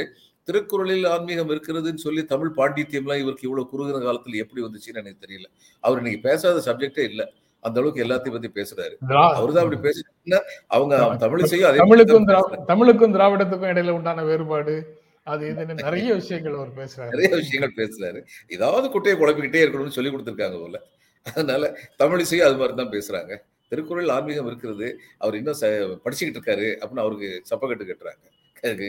திருக்குறளில் 0.47 1.05
ஆன்மீகம் 1.05 1.51
இருக்கிறதுன்னு 1.53 2.01
சொல்லி 2.05 2.21
தமிழ் 2.31 2.55
பாண்டித்யம்லாம் 2.57 3.21
இவருக்கு 3.23 3.47
இவ்வளவு 3.49 3.69
குறுகிற 3.69 3.97
காலத்துல 4.07 4.41
எப்படி 4.43 4.63
வந்துச்சுன்னு 4.65 5.01
எனக்கு 5.03 5.23
தெரியல. 5.25 5.47
அவர் 5.83 5.99
இன்னைக்கு 6.01 6.21
பேசாத 6.29 6.57
சப்ஜெக்டே 6.69 7.03
இல்ல. 7.11 7.23
அந்த 7.63 7.79
அளவுக்கு 7.79 8.03
எல்லாத்தையும் 8.05 8.35
பத்தி 8.35 8.49
பேசுறாரு. 8.59 8.95
அவர்தான் 9.33 9.63
அப்படி 9.63 9.79
பேசுறாருன்னா 9.87 10.39
அவங்க 10.67 10.95
தமிழிசையும் 11.27 11.75
தமிழுக்கும் 11.75 12.25
தமிழுக்கும் 12.65 13.13
திராவிடத்துக்கும் 13.13 13.71
இடையில 13.71 13.89
உண்டான 13.89 14.23
வேறுபாடு 14.23 14.75
அது 15.23 15.49
இதுன்னு 15.49 15.73
நிறைய 15.73 16.13
விஷயங்கள் 16.13 16.53
அவர் 16.53 16.73
பேசுறாரு. 16.77 17.13
நிறைய 17.15 17.35
விஷயங்கள் 17.35 17.77
பேசுறாரு. 17.81 18.19
ஏதாவது 18.47 18.89
குட்டையை 18.89 19.21
குழப்பிக்கிட்டே 19.21 19.61
இருக்கணும்னு 19.65 19.97
சொல்லி 19.97 20.09
கொடுத்துருக்காங்க 20.09 20.59
போல. 20.61 20.81
அதனால 21.25 21.77
தமிழிசையும் 21.99 22.47
அது 22.49 22.57
மாதிரி 22.57 22.75
தான் 22.75 22.93
பேசுறாங்க. 22.95 23.33
திருக்குறள் 23.69 24.09
ஆன்மீகம் 24.09 24.47
இருக்கிறது. 24.47 24.87
அவர் 25.17 25.35
இன்னும் 25.35 25.61
படிச்சுக்கிட்டு 26.05 26.39
இருக்காரு 26.39 26.67
அப்படின்னு 26.83 27.03
அவருக்கு 27.05 27.29
சப்பக்கட்டு 27.49 27.87
கட்டுறாங்க. 27.91 28.25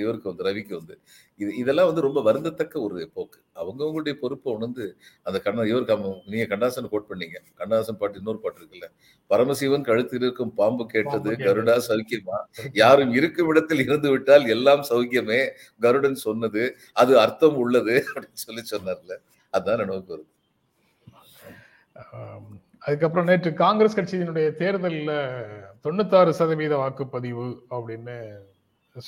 இவருக்கு 0.00 0.30
வந்து 0.30 0.44
ரவிக்கு 0.46 0.74
வந்து 0.78 0.94
இது 1.40 1.50
இதெல்லாம் 1.60 1.88
வந்து 1.88 2.04
ரொம்ப 2.06 2.20
வருந்தத்தக்க 2.26 2.74
ஒரு 2.86 2.96
போக்கு. 3.16 3.38
அவங்கவுங்களுடைய 3.60 4.14
பொறுப்பை 4.22 4.50
உணர்ந்து 4.56 4.84
அந்த 5.26 5.38
கண்ணா 5.44 5.62
இவருக்கு 5.70 5.96
நீங்க 6.32 6.46
கண்ணாசன் 6.52 6.90
கோட் 6.92 7.08
பண்ணீங்க. 7.10 7.38
கண்ணாசன் 7.60 7.98
பாட்டு 8.00 8.20
இன்னொரு 8.20 8.40
பாட்டு 8.44 8.60
இருக்குல்ல? 8.60 8.88
பரமசிவன் 9.30 9.86
கழுத்தில் 9.88 10.24
இருக்கும் 10.26 10.54
பாம்பு 10.60 10.86
கேட்டது. 10.94 11.32
கருடா 11.46 11.76
சௌக்கியமா? 11.88 12.38
யாரும் 12.82 13.12
இருக்கும் 13.20 13.50
இடத்தில் 13.52 13.84
இருந்து 13.86 14.10
விட்டால் 14.14 14.46
எல்லாம் 14.56 14.84
சௌக்கியமே? 14.90 15.40
கருடன் 15.86 16.18
சொன்னது 16.26 16.64
அது 17.02 17.12
அர்த்தம் 17.24 17.58
உள்ளது 17.64 17.96
அப்படின்னு 18.14 18.44
சொல்லி 18.46 18.64
சொன்னார்ல. 18.74 19.16
அதான் 19.52 19.80
நினைவுக்கு 19.82 20.14
வருது 20.14 20.30
அதுக்கப்புறம் 22.82 23.28
நேற்று 23.28 23.50
காங்கிரஸ் 23.60 23.96
கட்சியினுடைய 23.98 24.46
தேர்தல்ல 24.62 25.12
தொண்ணூத்தாறு 25.84 26.32
சதவீத 26.38 26.74
வாக்குப்பதிவு 26.80 27.46
அப்படின்னு 27.74 28.16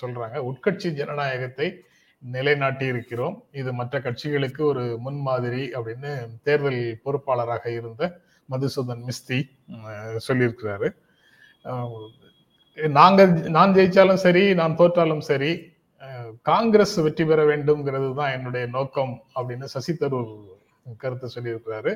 சொல்றாங்க. 0.02 0.36
உட்கட்சி 0.50 0.88
ஜனநாயகத்தை 1.00 1.68
நிலைநாட்டி 2.22 2.86
இருக்கிறோம் 2.92 3.36
இது 3.60 3.70
மற்ற 3.80 3.98
கட்சிகளுக்கு 4.06 4.62
ஒரு 4.72 4.84
முன்மாதிரி 5.06 5.64
அப்படின்னு 5.76 6.12
தேர்தல் 6.46 6.80
பொறுப்பாளராக 7.04 7.64
இருந்த 7.78 8.02
மதுசூதன் 8.52 9.04
மிஸ்தி 9.08 9.38
சொல்லியிருக்கிறாரு. 10.26 10.88
நாங்கள் 12.98 13.32
நாங்க 13.36 13.48
நான் 13.56 13.74
ஜெயிச்சாலும் 13.76 14.22
சரி 14.24 14.42
நான் 14.60 14.78
தோற்றாலும் 14.80 15.24
சரி 15.30 15.50
காங்கிரஸ் 16.50 16.96
வெற்றி 17.04 17.24
பெற 17.28 17.40
வேண்டும்ங்கிறது 17.50 18.08
தான் 18.18 18.34
என்னுடைய 18.36 18.64
நோக்கம் 18.76 19.14
அப்படின்னு 19.36 19.66
சசி 19.74 19.92
தரூர் 20.02 20.32
கருத்தை 21.02 21.28
சொல்லியிருக்கிறாரு. 21.36 21.92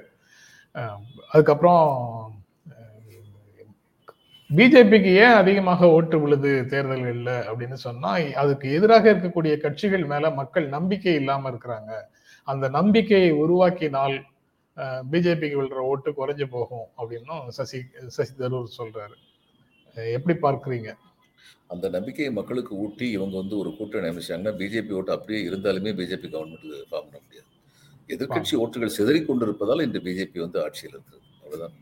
அதுக்கப்புறம் 1.32 1.84
பிஜேபிக்கு 4.58 5.10
ஏன் 5.24 5.36
அதிகமாக 5.40 5.88
ஓட்டு 5.96 6.16
விழுது 6.22 6.52
தேர்தல்கள்ல 6.70 7.32
அப்படின்னு 7.50 7.76
சொன்னா 7.86 8.10
அதுக்கு 8.42 8.66
எதிராக 8.76 9.04
இருக்கக்கூடிய 9.12 9.52
கட்சிகள் 9.64 10.04
மேல 10.12 10.30
மக்கள் 10.38 10.66
நம்பிக்கை 10.76 11.14
இல்லாம 11.20 11.50
இருக்கிறாங்க. 11.52 11.92
அந்த 12.48 12.68
நம்பிக்கையை 12.78 13.30
உருவாக்கினால் 13.42 14.16
பிஜேபிக்கு 15.12 15.58
விழுற 15.60 15.80
ஓட்டு 15.92 16.10
குறைஞ்சு 16.18 16.46
போகும் 16.56 16.86
அப்படின்னும் 16.98 17.44
சசி 17.58 17.78
சசி 18.16 18.34
தரூர் 18.42 18.76
சொல்றாரு. 18.80 19.16
எப்படி 20.16 20.34
பார்க்கறீங்க? 20.46 20.90
அந்த 21.74 21.86
நம்பிக்கையை 21.96 22.30
மக்களுக்கு 22.40 22.72
ஊட்டி 22.84 23.06
இவங்க 23.16 23.34
வந்து 23.42 23.56
ஒரு 23.62 23.70
கூட்டணி 23.78 24.10
அமைச்சாங்கன்னா 24.12 24.54
பிஜேபி 24.60 24.92
ஓட்டு 24.98 25.16
அப்படியே 25.16 25.40
இருந்தாலுமே 25.48 25.92
பிஜேபி 26.00 26.28
கவர்மெண்ட் 26.34 26.68
ஃபார்ம் 26.90 27.08
பண்ண 27.08 27.20
முடியாது. 27.24 27.48
எதிர்க்கட்சி 28.14 28.54
ஓட்டுகள் 28.64 28.96
சிதறிக் 28.98 29.28
கொண்டிருப்பதால் 29.30 29.86
இந்த 29.88 29.98
பிஜேபி 30.06 30.38
வந்து 30.46 30.60
ஆட்சியில் 30.66 30.96
இருக்குது 30.96 31.26
அவ்வளவுதான். 31.52 31.78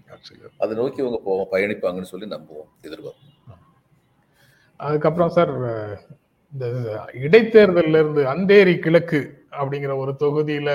அதை 0.58 0.76
நோக்கி 0.76 1.00
இவங்க 1.00 1.20
போவோம் 1.25 1.46
பயணிப்பாங்கன்னு 1.52 2.02
சொல்லி 2.02 2.26
நம்புவோம் 2.26 2.68
எதிர்பார்ப்போம். 2.82 3.54
அதுக்கப்புறம் 4.76 5.28
சார் 5.28 5.50
இந்த 6.52 6.66
இடைத்தேர்தல்ல 7.12 7.88
இருந்து 7.88 8.25
அந்தேரி 8.25 8.78
கிழக்கு 8.78 9.46
அப்படிங்கிற 9.50 9.96
ஒரு 9.96 10.14
தொகுதியில 10.18 10.70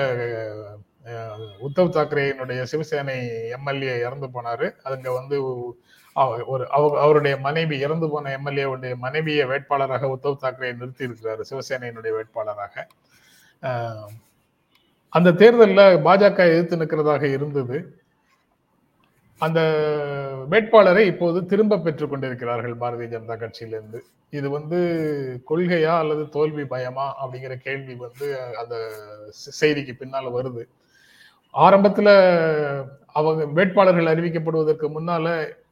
உத்தவ் 1.62 1.92
தாக்கரேயினுடைய 1.92 2.66
சிவசேனை 2.72 3.48
எம்எல்ஏ 3.48 3.98
இறந்து 3.98 4.26
போனாரு. 4.26 4.74
அதுங்க 4.84 5.12
வந்து 5.12 5.44
ஒரு 5.44 6.66
அவ- 6.68 6.98
அவருடைய 7.00 7.36
மனைவி 7.36 7.78
இறந்து 7.78 8.10
போன 8.10 8.32
எம்எல்ஏ 8.32 8.64
உடைய 8.64 8.96
மனைவியை 8.96 9.46
வேட்பாளராக 9.46 10.12
உத்தவ் 10.12 10.36
தாக்கரே 10.42 10.72
நிறுத்தி 10.72 11.06
இருக்கிறாரு 11.06 11.40
சிவசேனையினுடைய 11.50 12.10
வேட்பாளராக. 12.10 12.86
அந்த 15.08 15.32
தேர்தல்ல 15.32 15.98
பாஜக 15.98 16.38
எதிர்த்து 16.38 16.76
நிற்கிறதாக 16.76 17.22
இருந்தது. 17.22 18.03
அந்த 19.44 19.60
வேட்பாளரை 20.52 21.02
இப்போது 21.12 21.38
திரும்ப 21.52 21.78
பெற்றுக் 21.84 22.12
கொண்டிருக்கிறார்கள் 22.12 22.74
பாரதிய 22.82 23.08
ஜனதா 23.14 23.36
கட்சியிலிருந்து. 23.42 24.00
இது 24.38 24.48
வந்து 24.56 24.78
கொள்கையா 25.50 25.94
அல்லது 26.02 26.22
தோல்வி 26.36 26.64
பயமா 26.74 27.06
அப்படிங்கிற 27.22 27.54
கேள்வி 27.66 27.94
வந்து 28.06 28.26
அந்த 28.62 28.76
செய்திக்கு 29.60 29.94
பின்னால 30.00 30.32
வருது. 30.36 30.62
ஆரம்பத்துல 31.54 32.08
அவங்க 33.18 33.42
வேட்பாளர்கள் 33.58 34.12
அறிவிக்கப்படுவதற்கு 34.12 34.86
முன்னால 34.96 35.26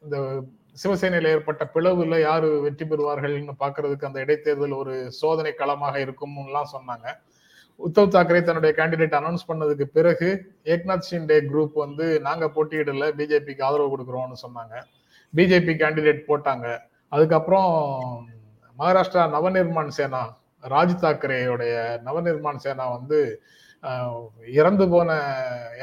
இந்த 0.05 0.19
சிவசேனையில 0.83 1.33
ஏற்பட்ட 1.37 1.63
பிளவுல 1.75 2.19
யாரு 2.29 2.49
வெற்றி 2.67 2.85
பெறுவார்கள்னு 2.91 3.55
பாக்குறதுக்கு 3.63 4.09
அந்த 4.09 4.21
இடைத்தேர்தல் 4.25 4.81
ஒரு 4.83 4.95
சோதனை 5.21 5.53
களமாக 5.61 5.97
இருக்கும்லாம் 6.05 6.73
சொன்னாங்க. 6.77 7.09
உத்தவ் 7.81 8.13
தாக்கரே 8.15 8.41
தன்னுடைய 8.49 8.73
கேண்டிடேட் 8.79 9.17
அனௌன்ஸ் 9.19 9.49
பண்ணதுக்கு 9.49 9.87
பிறகு 9.97 10.29
ஏக்நாத் 10.75 11.09
ஷிண்டே 11.11 11.39
குரூப் 11.51 11.77
வந்து 11.85 12.07
நாங்க 12.27 12.47
போட்டியிடல 12.57 13.07
பிஜேபிக்கு 13.19 13.65
ஆதரவு 13.69 13.93
கொடுக்குறோம்னு 13.95 14.39
சொன்னாங்க. 14.45 14.75
பிஜேபி 15.35 15.75
கேண்டிடேட் 15.83 16.29
போட்டாங்க. 16.31 16.67
அதுக்கப்புறம் 17.15 17.71
மகாராஷ்டிரா 18.79 19.25
நவநிர்மாண் 19.35 19.97
சேனா 19.99 20.23
ராஜ் 20.75 20.95
தாக்கரேயோடைய 21.05 21.75
நவநிர்மாண் 22.07 22.63
சேனா 22.67 22.85
வந்து 22.97 23.19
இறந்து 24.59 24.85
போன 24.93 25.11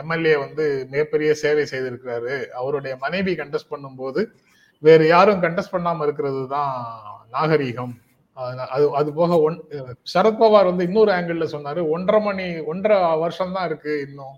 எம்எல்ஏ 0.02 0.36
வந்து 0.44 0.66
மிகப்பெரிய 0.92 1.32
சேவை 1.42 1.64
செய்திருக்கிறாரு. 1.72 2.36
அவருடைய 2.60 2.94
மனைவி 3.06 3.34
கண்டெஸ்ட் 3.42 3.72
பண்ணும்போது 3.74 4.22
வேறு 4.84 5.06
யாரும் 5.16 5.42
கண்டெஸ்ட் 5.46 5.76
பண்ணாமல் 5.76 6.06
இருக்கிறது 6.08 6.44
தான் 6.56 6.72
நாகரீகம். 7.36 7.94
அது 8.44 8.84
அது 9.00 9.10
போக 9.14 9.38
ஒன் 9.48 9.58
சரத்பவார் 10.14 10.70
வந்து 10.70 10.86
இன்னொரு 10.88 11.12
ஆங்கிள் 11.12 11.54
சொன்னாரு 11.56 11.82
ஒன்றரை 11.96 12.20
மணி 12.28 12.46
ஒன்றரை 12.72 12.98
வருஷம் 13.24 13.56
தான் 13.58 13.68
இருக்கு 13.70 13.94
இன்னும் 14.08 14.38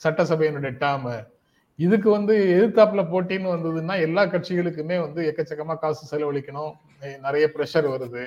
சட்டசபையினுடைய 0.00 0.72
டேர்ம் 0.82 1.12
இதுக்கு 1.78 2.08
வந்து 2.10 2.34
எதிர்த்தாப்புல 2.56 3.02
போட்டின்னு 3.12 3.52
வந்ததுன்னா 3.54 3.94
எல்லா 4.06 4.22
கட்சிகளுக்குமே 4.24 4.96
வந்து 5.04 5.20
எக்கச்சக்கமா 5.30 5.74
காசு 5.78 6.02
செலவழிக்கணும். 6.10 6.72
நிறைய 7.24 7.44
ப்ரெஷர் 7.54 7.86
வருது. 7.94 8.22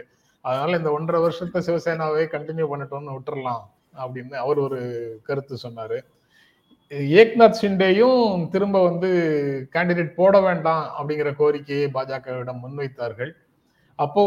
அதனால 0.45 0.77
இந்த 0.77 0.89
ஒன்றரை 0.91 1.19
வருஷத்தை 1.21 1.59
சிவசேனாவே 1.67 2.23
கண்டினியூ 2.33 2.65
பண்ணட்டோம்னு 2.71 3.15
விட்டுறலாம் 3.15 3.63
அப்படின்னு 4.03 4.35
அவர் 4.43 4.59
ஒரு 4.65 4.79
கருத்து 5.27 5.55
சொன்னாரு. 5.63 5.97
ஏக்நாத் 7.21 7.59
ஷிண்டேயும் 7.61 8.49
திரும்ப 8.49 8.81
வந்து 8.89 9.09
கேண்டிடேட் 9.75 10.17
போட 10.19 10.39
வேண்டாம் 10.47 10.83
அப்படிங்கிற 10.97 11.31
கோரிக்கையை 11.41 11.87
பாஜகவிடம் 11.93 12.63
முன்வைத்தார்கள். 12.65 13.31
அப்போ 13.99 14.21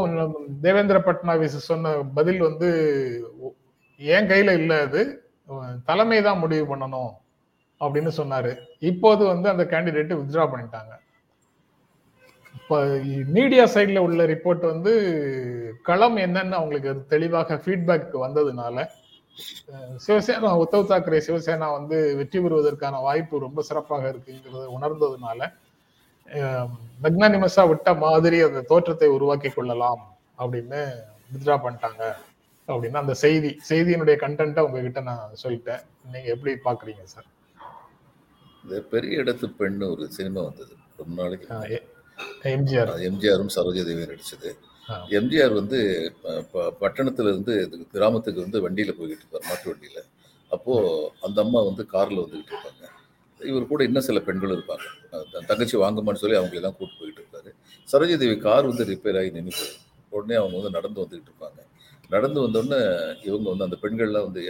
தேவேந்திர 0.64 0.98
பட்னாவிஸ் 1.08 1.56
சொன்ன 1.70 1.92
பதில் 2.18 2.40
வந்து 2.48 2.68
என் 4.00 4.30
கையில 4.30 4.54
இல்ல 4.60 4.72
அது. 4.86 5.00
தலைமை 5.88 6.18
தான் 6.28 6.42
முடிவு 6.42 6.64
பண்ணணும் 6.72 7.12
அப்படின்னு 7.80 8.10
சொன்னாரு. 8.18 8.52
இப்போது 8.90 9.22
வந்து 9.32 9.48
அந்த 9.52 9.64
கேண்டிடேட் 9.72 10.18
வித்ட்ரா 10.18 10.44
பண்ணிட்டாங்க. 10.52 10.92
இப்போ 12.58 12.76
மீடியா 13.36 13.64
சைட்ல 13.74 14.00
உள்ள 14.06 14.24
ரிப்போர்ட் 14.32 14.64
வந்து 14.72 14.92
களம் 15.88 16.18
என்னன்னு 16.24 16.58
அவங்களுக்கு 16.58 16.92
தெளிவாக 17.12 17.56
ஃபீட்பேக் 17.64 18.12
வந்ததுனால 18.24 18.76
சிவசேனா 20.04 20.50
உத்தவ் 20.62 20.90
தாக்கரே 20.90 21.20
சிவசேனா 21.26 21.66
வந்து 21.78 21.96
வெற்றி 22.18 22.38
பெறுவதற்கான 22.44 23.00
வாய்ப்பு 23.06 23.44
ரொம்ப 23.46 23.60
சிறப்பாக 23.68 24.04
இருக்குங்கிறத 24.12 24.64
உணர்ந்ததுனால 24.76 25.40
மெக்னானிமஸா 27.04 27.62
விட்ட 27.70 27.90
மாதிரி 28.04 28.38
அந்த 28.48 28.60
தோற்றத்தை 28.70 29.08
உருவாக்கி 29.16 29.50
கொள்ளலாம் 29.52 30.02
அப்படின்னு 30.42 30.80
வித்ரா 31.32 31.56
பண்ணிட்டாங்க 31.64 32.02
அப்படின்னு 32.68 33.00
அந்த 33.02 33.14
செய்தி 33.24 33.50
செய்தியினுடைய 33.68 34.16
கண்டென்ட்டை 34.24 34.64
உங்ககிட்ட 34.66 35.00
நான் 35.10 35.38
சொல்லிட்டேன். 35.42 35.82
நீங்க 36.12 36.28
எப்படி 36.34 36.52
பாக்குறீங்க 36.66 37.04
சார் 37.14 37.28
இந்த 38.64 38.76
பெரிய 38.92 39.22
இடத்து 39.22 39.46
பெண்ணு 39.60 39.84
ஒரு 39.94 40.04
சினிமா 40.18 40.40
வந்தது. 40.48 40.74
ரொம்ப 41.00 41.14
நாளைக்கு 41.22 41.80
எம்ஜிஆர். 42.54 42.90
எம்ஜிஆரும் 43.08 43.54
சரோஜாதேவி 43.56 44.02
நடிச்சது. 44.10 44.50
எம்ஜிஆர் 45.18 45.54
வந்து 45.60 45.78
பட்டணத்துல 46.82 47.30
இருந்து 47.32 47.54
கிராமத்துக்கு 47.94 48.44
வந்து 48.44 48.64
வண்டியில 48.64 48.92
போய்கிட்டு 48.98 49.24
இருப்பார் 49.24 49.48
மாட்டு 49.50 49.70
வண்டியில. 49.72 50.00
அப்போ 50.50 50.74
அந்த 51.26 51.38
அம்மா 51.44 51.60
வந்து 51.68 51.82
கார்ல 51.94 52.24
வந்துகிட்டு 52.24 52.52
இருப்பாங்க. 52.54 52.84
இவர் 53.48 53.70
கூட 53.72 53.80
இன்னும் 53.88 54.06
சில 54.08 54.18
பெண்கள் 54.28 54.54
இருப்பாங்க. 54.56 54.86
தங்கச்சி 55.50 55.76
வாங்குமான்னு 55.82 56.22
சொல்லி 56.22 56.36
அவங்க 56.40 56.56
எல்லாம் 56.60 56.76
கூட்டு 56.78 56.96
போயிட்டு 57.00 57.20
இருப்பாரு 57.22 57.50
சரோஜாதேவி 57.88 58.36
கார் 58.46 58.68
வந்து 58.70 58.84
ரிப்பேர் 58.92 59.18
ஆகி 59.20 59.30
நின்று 59.36 59.52
போயிடும் 59.58 59.86
உடனே 60.16 60.36
அவங்க 60.40 60.54
வந்து 60.58 60.72
நடந்து 60.78 61.00
வந்துகிட்டு 61.02 61.30
இருப்பாங்க. 61.30 61.60
நடந்து 62.14 62.38
வந்தோடனே 62.44 62.80
இவங்க 63.28 63.46
வந்து 63.52 63.66
அந்த 63.68 63.76
பெண்கள்லாம் 63.82 64.26
வந்து 64.28 64.40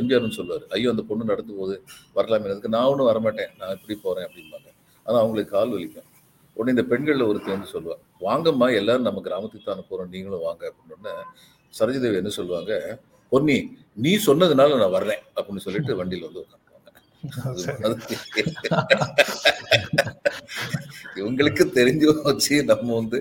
எம்ஜிஆர்னு 0.00 0.36
சொல்லுவார். 0.38 0.64
ஐயோ 0.76 0.88
அந்த 0.94 1.02
பொண்ணு 1.10 1.30
நடந்து 1.32 1.52
போகுது. 1.58 1.76
வரலாமே 2.16 2.50
அதுக்கு 2.52 2.74
நான் 2.76 2.88
ஒன்றும் 2.92 3.10
வரமாட்டேன். 3.10 3.52
நான் 3.60 3.74
இப்படி 3.78 3.96
போகிறேன் 4.04 4.26
அப்படிம்பாங்க. 4.28 4.68
ஆனால் 5.06 5.20
அவங்களுக்கு 5.22 5.52
கால் 5.56 5.74
வலிக்கும். 5.76 6.08
உடனே 6.56 6.72
இந்த 6.74 6.84
பெண்களில் 6.90 7.28
ஒருத்தர் 7.30 7.56
வந்து 7.56 7.72
சொல்லுவாள் 7.74 8.02
வாங்கம்மா 8.26 8.66
எல்லாரும் 8.80 9.06
நம்ம 9.08 9.22
கிராமத்துக்கு 9.26 9.66
தான் 9.66 9.88
போகிறோம் 9.90 10.12
நீங்களும் 10.14 10.44
வாங்க 10.48 10.62
அப்படின்னு 10.70 11.12
சரோஜதேவி 11.74 12.18
என்ன 12.22 12.32
சொல்லுவாங்க 12.40 12.72
பொன்னி 13.32 13.56
நீ 14.04 14.12
சொன்னதுனால 14.28 14.78
நான் 14.82 14.94
வர்றேன் 14.98 15.22
அப்படின்னு 15.36 15.64
சொல்லிட்டு 15.66 15.98
வண்டியில் 16.00 16.26
வந்து 16.28 16.42
இவங்களுக்கு 21.20 21.64
தெரிஞ்சு 21.78 22.08
போச்சு 22.22 22.56
நம்ம 22.70 22.88
வந்து 23.00 23.18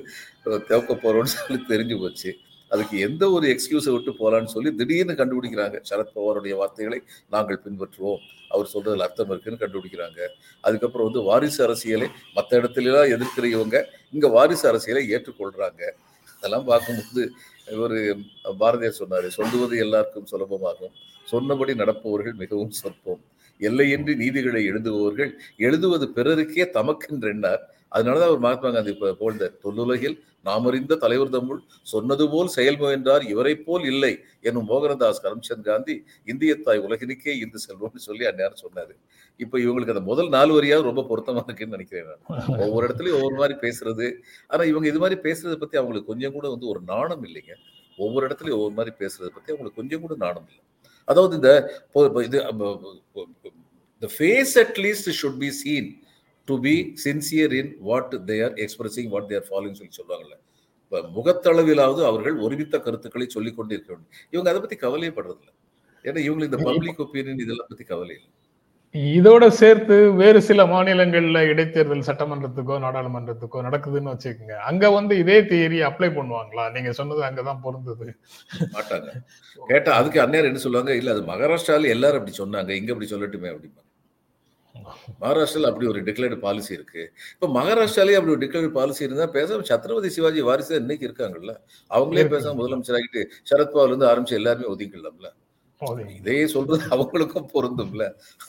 தேக்க 0.70 0.94
போறோம்னு 1.04 1.34
சொல்லி 1.36 1.60
தெரிஞ்சு 1.72 1.96
போச்சு. 2.02 2.32
அதுக்கு 2.72 2.96
எந்த 3.08 3.24
ஒரு 3.32 3.46
எக்ஸ்கியூஸை 3.54 3.92
விட்டு 3.94 4.12
போகலான்னு 4.20 4.54
சொல்லி 4.54 4.70
திடீர்னு 4.80 5.14
கண்டுபிடிக்கிறாங்க. 5.20 5.78
சரத்பவாருடைய 5.90 6.54
வார்த்தைகளை 6.62 7.00
நாங்கள் 7.36 7.62
பின்பற்றுவோம். 7.66 8.22
அவர் 8.52 8.72
சொல்றதுல 8.74 9.06
அர்த்தம் 9.08 9.32
இருக்குன்னு 9.34 9.62
கண்டுபிடிக்கிறாங்க. 9.64 10.20
அதுக்கப்புறம் 10.64 11.08
வந்து 11.10 11.24
வாரிசு 11.30 11.64
அரசியலை 11.64 12.10
மற்ற 12.34 12.62
இடத்துலலாம் 12.62 13.12
எதிர்க்கிற 13.16 13.46
இவங்க 13.56 13.78
இங்க 14.12 14.28
வாரிசு 14.38 14.68
அரசியலை 14.72 15.04
ஏற்றுக்கொள்றாங்க. 15.16 15.84
அதெல்லாம் 16.38 16.68
பார்க்கும்போது 16.72 17.24
ஒரு 17.86 18.00
பாரதியார் 18.60 19.00
சொன்னாரு 19.02 19.28
சொல்லுவது 19.38 19.76
எல்லாருக்கும் 19.86 20.28
சுலபமாகும். 20.32 20.94
சொன்னபடி 21.28 21.76
நடப்பவர்கள் 21.76 22.36
மிகவும் 22.44 22.76
சொற்பம். 22.82 23.24
எல்லையின்றி 23.60 24.16
நீதிகளை 24.16 24.62
எழுதுபவர்கள் 24.66 25.32
எழுதுவது 25.58 26.08
பிறருக்கே 26.16 26.66
தமக்கென்றெண்ணார் 26.78 27.64
அதனாலதான் 27.92 28.32
அவர் 28.32 28.46
மகாத்மா 28.46 28.70
காந்தி 28.72 28.94
போல்ந்தார் 29.20 29.54
தொல்லுலகில் 29.64 30.16
நாம் 30.42 30.66
அறிந்த 30.66 30.96
தலைவர் 30.96 31.30
தம்முள் 31.30 31.62
சொன்னது 31.82 32.26
போல் 32.30 32.48
செயல் 32.48 32.78
முயன்றார் 32.78 33.24
இவரை 33.34 33.54
போல் 33.58 33.86
இல்லை 33.86 34.12
என்னும் 34.42 34.68
மோகனதாஸ் 34.70 35.22
கரம்சந்த் 35.24 35.68
காந்தி 35.70 35.96
இந்திய 36.26 36.56
தாய் 36.66 36.80
உலகினுக்கே 36.80 37.34
இந்து 37.44 37.60
செல்வம்னு 37.68 38.02
சொல்லி 38.08 38.26
அந்நேரம் 38.26 38.62
சொன்னாரு. 38.66 38.94
இப்ப 39.40 39.58
இவங்களுக்கு 39.58 39.94
அந்த 39.96 40.04
முதல் 40.12 40.30
நாலு 40.30 40.52
வரியாவது 40.58 40.90
ரொம்ப 40.90 41.06
பொருத்தமா 41.10 41.44
இருக்குன்னு 41.46 41.76
நினைக்கிறேன் 41.78 42.10
நான். 42.10 42.60
ஒவ்வொரு 42.66 42.84
இடத்துலயும் 42.88 43.18
ஒவ்வொரு 43.20 43.36
மாதிரி 43.36 43.56
பேசுறது. 43.66 44.08
ஆனா 44.48 44.64
இவங்க 44.64 44.88
இது 44.88 45.00
மாதிரி 45.00 45.18
பேசுறதை 45.28 45.58
பத்தி 45.64 45.78
அவங்களுக்கு 45.78 46.12
கொஞ்சம் 46.12 46.36
கூட 46.38 46.50
வந்து 46.50 46.68
ஒரு 46.68 46.82
நாணம் 46.94 47.24
இல்லைங்க. 47.24 47.56
ஒவ்வொரு 47.98 48.24
இடத்துலயும் 48.28 48.60
ஒவ்வொரு 48.60 48.78
மாதிரி 48.80 48.96
பேசுறதை 49.02 49.32
பத்தி 49.38 49.52
அவங்களுக்கு 49.52 49.82
கொஞ்சம் 49.82 50.04
கூட 50.06 50.16
நாணம் 50.26 50.48
இல்லை. 50.50 50.64
அதாவது 51.08 51.36
இந்த 51.36 51.50
இது 52.28 52.40
the 54.06 54.12
face 54.20 54.56
at 54.66 54.76
least 54.86 55.08
should 55.22 55.40
be 55.46 55.52
seen 55.62 55.86
to 56.48 56.56
be 56.66 56.74
sincere 57.04 57.54
in 57.60 57.70
what 57.88 58.12
they 58.30 58.36
are 58.46 58.56
expressing 58.64 59.08
what 59.14 59.30
they're 59.30 59.46
following 59.48 59.78
சொல்லி 59.80 59.94
சொல்லுவாங்கல்ல. 60.00 60.36
இப்போ 60.84 60.98
முகத்தளவிலாவது 61.16 62.02
அவர்கள் 62.10 62.36
ஒருமித்த 62.46 62.80
கருத்துக்களை 62.80 63.26
சொல்லிக் 63.36 63.56
கொண்டு 63.58 63.74
இருக்க 63.76 63.90
வேண்டும். 63.94 64.12
இவங்க 64.34 64.50
அதை 64.52 64.60
பத்தி 64.62 64.78
கவலையே 64.84 65.12
படுறதில்ல. 65.16 65.52
ஏன்னா 66.08 66.20
இவங்களுக்கு 66.26 66.50
இந்த 66.52 66.60
பப்ளிக் 66.68 67.00
ஒப்பீனியன் 67.06 67.42
இதெல்லாம் 67.46 67.70
பத்தி 67.72 67.86
கவலை 67.92 68.14
இல்லை. 68.18 68.30
இதோட 69.18 69.48
சேர்த்து 69.62 69.96
வேறு 70.20 70.40
சில 70.50 70.66
மாநிலங்கள்ல 70.74 71.40
இடைத்தேர்தல் 71.52 72.06
சட்டமன்றத்துக்கோ 72.10 72.76
நாடாளுமன்றத்துக்கோ 72.86 73.64
நடக்குதுன்னு 73.68 74.14
வச்சுக்கோங்க. 74.14 74.58
அங்க 74.70 74.92
வந்து 74.98 75.16
இதே 75.24 75.38
தியரி 75.52 75.80
அப்ளை 75.90 76.10
பண்ணுவாங்களா? 76.18 76.66
நீங்க 76.76 76.92
சொன்னது 77.00 77.24
அங்கதான் 77.30 77.64
பொருந்தது. 77.66 78.08
மாட்டாங்க. 78.76 79.10
கேட்டா 79.72 79.94
அதுக்கு 80.02 80.22
அந்நேரம் 80.26 80.52
என்ன 80.52 80.64
சொல்லுவாங்க? 80.68 80.94
இல்ல 81.02 81.16
அது 81.16 81.24
மகாராஷ்டிரால 81.32 81.94
எல்லாரும் 81.98 82.22
அப்படி 82.22 82.38
சொன்னாங்க. 82.44 82.72
இங்க 82.82 82.94
அப்படி 82.96 83.10
சொல்லட்டுமே 83.16 83.52
அப்படிமா 83.56 83.82
மகாராஷ்டிரால 85.22 85.70
அப்படி 85.72 85.88
ஒரு 85.92 86.00
டிக்ளேர்டு 86.08 86.38
பாலிசி 86.40 86.72
இருக்கு. 86.74 87.04
இப்ப 87.34 87.48
மகாராஷ்டிராலே 87.60 88.16
அப்படி 88.20 88.34
ஒரு 88.36 88.42
டிக்ளேர்டு 88.44 88.72
பாலிசி 88.78 89.04
இருந்தா 89.08 89.26
பேசாம 89.32 89.66
சத்ரபதி 89.70 90.10
சிவாஜி 90.16 90.42
வாரிசு 90.50 90.76
இன்னைக்கு 90.76 91.08
இருக்காங்கல்ல? 91.08 91.54
அவங்களே 91.90 92.26
பேசாம 92.34 92.56
முதலமைச்சர் 92.60 92.98
ஆகிட்டு 93.00 93.24
சரத்பவார் 93.52 93.88
இருந்து 93.88 94.10
ஆரம்பிச்சு 94.12 94.40
எல்லாருமே 94.40 94.72
ஒதுங்கிடலாம்ல 94.74 95.32
இதே 96.16 96.38
சொல்றது 96.48 96.84
அவங்களுக்கும் 96.96 97.52
பொருந்தும்ல? 97.54 98.04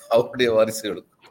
அவருடைய 0.09 0.49
வாரிசுகளுக்கும். 0.57 1.23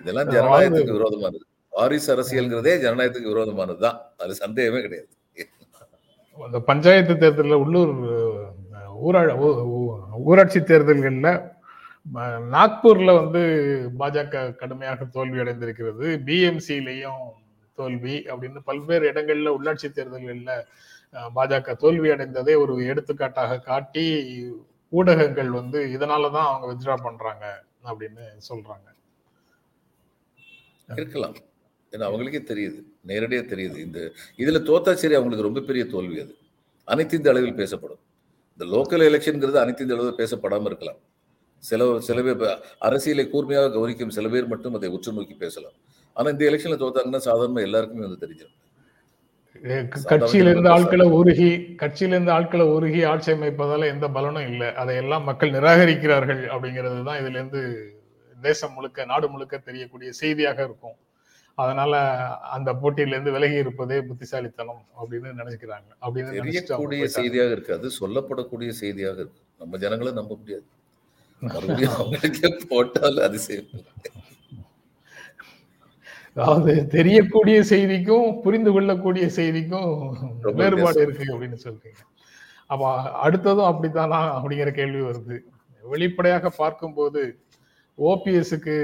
இதெல்லாம் 0.00 0.30
ஜனநாயகத்துக்கு 0.34 0.96
விரோதமானது. 0.98 1.44
வாரிசு 1.72 2.08
அரசியல்ங்கிறதே 2.14 2.74
ஜனநாயகத்துக்கு 2.84 3.32
விரோதமானதுதான். 3.32 3.98
அது 4.22 4.34
சந்தேகமே 4.34 4.80
கிடையாது. 4.80 5.08
அந்த 6.38 6.58
பஞ்சாயத்து 6.70 7.14
தேர்தலில் 7.18 7.62
உள்ளூர் 7.64 7.92
ஊரா 9.06 9.20
ஊராட்சி 10.28 10.60
தேர்தல்கள்ல 10.60 11.30
நாக்பூர்ல 12.50 13.14
வந்து 13.14 13.40
பாஜக 13.98 14.56
கடுமையாக 14.56 15.04
தோல்வி 15.04 15.38
அடைந்திருக்கிறது 15.38 16.06
பிஎம்சிலையும் 16.26 17.24
தோல்வி 17.74 18.16
அப்படின்னு 18.16 18.60
பல்வேறு 18.64 19.12
இடங்கள்ல 19.12 19.52
உள்ளாட்சி 19.56 19.88
தேர்தல்கள்ல 19.88 20.64
பாஜக 21.34 21.74
தோல்வி 21.76 22.08
அடைந்ததை 22.08 22.58
ஒரு 22.60 22.84
எடுத்துக்காட்டாக 22.84 23.58
காட்டி 23.58 24.04
ஊடகங்கள் 24.88 25.50
வந்து 25.50 25.84
இதனாலதான் 25.84 26.48
அவங்க 26.50 26.66
வித்ரா 26.72 26.96
பண்றாங்க 27.02 27.64
அப்படின்னு 27.84 28.24
சொல்றாங்க. 28.48 28.86
இருக்கலாம். 30.96 31.34
ஏன்னா 31.92 32.04
அவங்களுக்கே 32.08 32.42
தெரியுது. 32.52 32.82
நேரடியாக 33.02 33.56
தெரியுது. 33.56 33.76
இந்த 33.76 34.12
இதுல 34.36 34.58
தோத்தா 34.70 34.92
சரி 34.92 35.14
அவங்களுக்கு 35.14 35.46
ரொம்ப 35.46 35.60
பெரிய 35.60 35.86
தோல்வி 35.86 36.20
அது. 36.20 36.36
அனைத்து 36.84 37.16
இந்த 37.16 37.30
அளவில் 37.30 37.54
பேசப்படும். 37.54 37.98
இந்த 38.52 38.64
லோக்கல் 38.64 39.06
எலெக்ஷன்ங்கிறது 39.10 39.54
அனைத்து 39.54 39.82
இந்த 39.82 39.94
அளவில் 39.94 40.20
பேசப்படாமல் 40.20 40.66
இருக்கலாம். 40.66 41.00
சில 41.62 41.86
சில 42.08 42.22
பேர் 42.26 42.42
அரசியலை 42.88 43.24
கூர்மையாக 43.32 43.72
கவனிக்கும் 43.76 44.14
சில 44.16 44.28
பேர் 44.34 44.52
மட்டும் 44.52 44.76
அதை 44.78 44.88
உற்று 44.96 45.12
நோக்கி 45.18 45.34
பேசலாம். 45.44 45.76
ஆனா 46.16 46.28
இந்த 46.34 46.44
எலெக்ஷன்ல 46.50 46.78
தோத்தாங்கன்னா 46.82 47.20
சாதாரணமா 47.28 47.66
எல்லாருக்குமே 47.68 48.06
வந்து 48.06 48.22
தெரிஞ்சிடும். 48.24 48.56
கட்சியில 50.10 50.50
இருந்து 50.52 50.70
ஆட்களை 50.74 51.06
உருகி 51.18 51.50
கட்சியில 51.82 52.14
இருந்து 52.16 52.32
ஆட்களை 52.36 52.64
உருகி 52.74 53.00
ஆட்சி 53.10 53.30
அமைப்பதால 53.32 53.88
எந்த 53.94 54.06
பலனும் 54.16 54.48
இல்லை. 54.50 54.68
அதையெல்லாம் 54.82 55.26
மக்கள் 55.28 55.54
நிராகரிக்கிறார்கள் 55.56 56.42
அப்படிங்கிறது 56.54 56.98
தான் 57.08 57.20
இதுல 57.22 57.38
இருந்து 57.40 57.62
தேசம் 58.36 58.74
முழுக்க 58.76 59.04
நாடு 59.12 59.26
முழுக்க 59.34 59.54
தெரியக்கூடிய 59.68 60.10
செய்தியாக 60.22 60.58
இருக்கும். 60.68 60.96
அதனால 61.58 61.92
அந்த 62.56 62.70
போட்டியில 62.80 63.14
இருந்து 63.16 63.34
விலகி 63.36 63.56
இருப்பதே 63.64 63.96
புத்திசாலித்தனம் 64.08 64.82
அப்படின்னு 65.00 65.28
நினைக்கிறாங்க. 65.40 65.88
அப்படின்னு 66.04 67.14
செய்தியாக 67.18 67.56
இருக்காது 67.56 67.88
சொல்லப்படக்கூடிய 68.00 68.72
செய்தியாக 68.82 69.20
இருக்கு. 69.24 69.42
நம்ம 69.62 69.78
ஜனங்களை 69.84 70.12
நம்ப 70.20 70.32
முடியாது. 70.40 70.66
அவங்களுக்கே 71.92 72.48
போட்டால் 72.70 73.18
அதிசயம் 73.26 73.68
அதாவது 76.36 76.72
தெரியக்கூடிய 76.94 77.58
செய்திக்கும் 77.70 78.28
புரிந்து 78.44 78.70
கொள்ளக்கூடிய 78.72 79.26
செய்திக்கும் 79.38 79.92
வேறுபாடு 80.60 81.00
இருக்கு 81.06 81.26
அப்படின்னு 81.34 81.58
சொல்றீங்க. 81.66 82.00
அப்ப 82.70 82.84
அடுத்ததும் 83.24 83.70
அப்படித்தானா 83.70 84.20
அப்படிங்கிற 84.36 84.70
கேள்வி 84.80 85.02
வருது. 85.02 85.36
வெளிப்படையாக 85.84 86.50
பார்க்கும்போது 86.62 87.22
ஓபிஎஸ்க்கு 87.98 88.76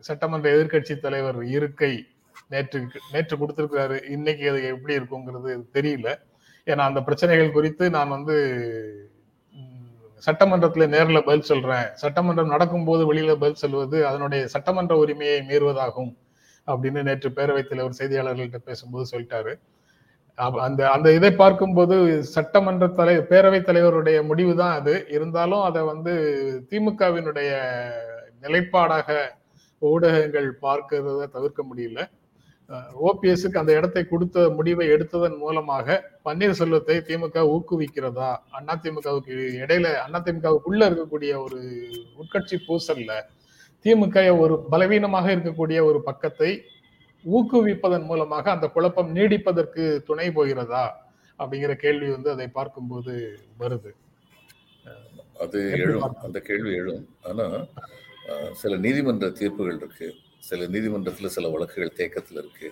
சட்டமன்ற 0.00 0.48
எதிர்கட்சி 0.56 0.94
தலைவர் 0.98 1.40
இருக்கை 1.56 1.92
நேற்று 2.50 2.78
நேற்று 3.14 3.36
கொடுத்திருக்கிறாரு. 3.36 3.98
இன்னைக்கு 4.16 4.44
அது 4.50 4.60
எப்படி 4.74 4.94
இருக்குங்கிறது 4.98 5.52
தெரியல. 5.78 6.08
ஏன்னா 6.66 6.84
அந்த 6.90 7.00
பிரச்சனைகள் 7.02 7.56
குறித்து 7.58 7.84
நான் 7.90 8.14
வந்து 8.16 8.36
சட்டமன்றத்தில் 10.26 10.92
நேரில் 10.94 11.24
பதில் 11.24 11.48
சொல்றேன். 11.50 11.86
சட்டமன்றம் 11.94 12.52
நடக்கும்போது 12.54 13.02
வெளியில 13.12 13.34
பதில் 13.42 13.62
சொல்வது 13.62 13.98
அதனுடைய 14.06 14.42
சட்டமன்ற 14.54 14.94
உரிமையை 14.96 15.38
மீறுவதாகும் 15.48 16.12
அப்படின்னு 16.66 17.02
நேற்று 17.02 17.28
பேரவைத் 17.30 17.70
தலைவர் 17.70 17.98
செய்தியாளர்கள்ட்ட 18.00 18.58
பேசும்போது 18.68 19.06
சொல்லிட்டாரு. 19.12 19.52
அந்த 20.66 20.80
அந்த 20.90 21.08
இதை 21.12 21.30
பார்க்கும்போது 21.32 21.96
சட்டமன்ற 22.34 22.86
தலை 22.98 23.14
பேரவைத் 23.32 23.68
தலைவருடைய 23.68 24.18
முடிவு 24.26 24.52
தான் 24.56 24.74
அது. 24.80 24.94
இருந்தாலும் 25.08 25.64
அதை 25.68 25.82
வந்து 25.82 26.14
திமுகவினுடைய 26.70 27.50
நிலைப்பாடாக 28.42 29.16
ஊடகங்கள் 29.82 30.48
பார்க்கிறத 30.62 31.26
தவிர்க்க 31.36 31.62
முடியல. 31.70 32.00
ஓபிஎஸ்க்கு 33.08 33.60
அந்த 33.60 33.72
இடத்தை 33.78 34.02
கொடுத்த 34.04 34.38
முடிவை 34.56 34.86
எடுத்ததன் 34.94 35.36
மூலமாக 35.42 35.86
பன்னீர்செல்வத்தை 36.26 36.96
திமுக 37.08 37.44
ஊக்குவிக்கிறதா? 37.54 38.30
அதிமுகவுக்கு 38.58 39.36
இடையில 39.62 39.86
அதிமுகவுக்குள்ள 40.06 40.80
இருக்கக்கூடிய 40.90 41.32
ஒரு 41.44 41.60
உட்கட்சி 42.22 42.58
பூசல்ல 42.66 43.14
திமுக 43.84 44.26
ஒரு 44.42 44.54
பலவீனமாக 44.72 45.26
இருக்கக்கூடிய 45.36 45.78
ஒரு 45.90 46.00
பக்கத்தை 46.08 46.50
ஊக்குவிப்பதன் 47.24 48.06
மூலமாக 48.10 48.50
அந்த 48.56 48.66
குழப்பம் 48.76 49.10
நீடிப்பதற்கு 49.16 49.84
துணை 50.08 50.28
போகிறதா? 50.38 50.84
அப்படிங்கிற 51.40 51.72
கேள்வி 51.84 52.08
வந்து 52.16 52.30
அதை 52.34 52.48
பார்க்கும்போது 52.58 53.12
வருது. 53.62 53.90
அது 55.44 55.58
எழும். 55.82 56.14
அந்த 56.26 56.38
கேள்வி 56.48 56.72
எழும். 56.82 57.04
ஆனா 57.28 57.46
சில 58.60 58.72
நீதிமன்ற 58.86 59.26
தீர்ப்புகள் 59.40 59.78
இருக்கு. 59.82 60.08
சில 60.38 60.66
நீதிமன்றத்துல 60.66 61.26
சில 61.26 61.48
வழக்குகள் 61.48 61.92
தேக்கத்துல 61.96 62.32
இருக்கு. 62.32 62.70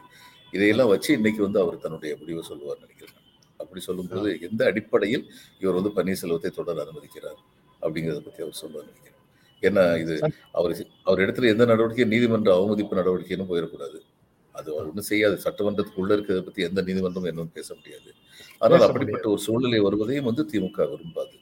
இதையெல்லாம் 0.53 0.89
வச்சு 0.89 1.15
இன்னைக்கு 1.15 1.43
வந்து 1.43 1.61
அவர் 1.61 1.79
தன்னுடைய 1.79 2.17
முடிவை 2.19 2.43
சொல்லுவார் 2.43 2.79
நினைக்கிறேன் 2.79 3.15
அப்படி 3.57 3.81
சொல்லும்போது 3.81 4.39
எந்த 4.41 4.65
அடிப்படையில் 4.65 5.31
இவர் 5.61 5.83
வந்து 5.83 6.03
பன்னீர்செல்வத்தை 6.03 6.51
தொடர 6.51 6.85
அனுமதிக்கிறார் 6.85 7.41
அப்படிங்கிறத 7.83 8.21
பத்தி 8.21 8.43
அவர் 8.43 8.53
சொல்லுவார் 8.53 8.87
நினைக்கிறேன். 8.87 9.15
ஏன்னா 9.61 10.01
இது 10.01 10.31
அவர் 10.53 10.87
அவர் 11.03 11.19
இடத்துல 11.19 11.49
எந்த 11.49 11.65
நடவடிக்கையும் 11.65 12.09
நீதிமன்ற 12.09 12.55
அவமதிப்பு 12.55 12.97
நடவடிக்கைன்னு 12.97 13.47
போயிடக்கூடாது. 13.51 14.01
அது 14.53 14.73
அவர் 14.73 14.87
ஒன்றும் 14.87 15.05
செய்யாது. 15.05 15.41
சட்டமன்றத்துக்குள்ள 15.45 16.11
இருக்கிறத 16.11 16.41
பத்தி 16.41 16.63
எந்த 16.63 16.83
நீதிமன்றமும் 16.83 17.29
என்னன்னு 17.29 17.53
பேச 17.53 17.75
முடியாது. 17.75 18.13
ஆனால் 18.59 18.81
அப்படிப்பட்ட 18.81 19.29
ஒரு 19.29 19.39
சூழ்நிலை 19.39 19.79
வருவதையும் 19.79 20.25
வந்து 20.25 20.49
திமுக 20.53 20.91
விரும்பாது. 20.91 21.37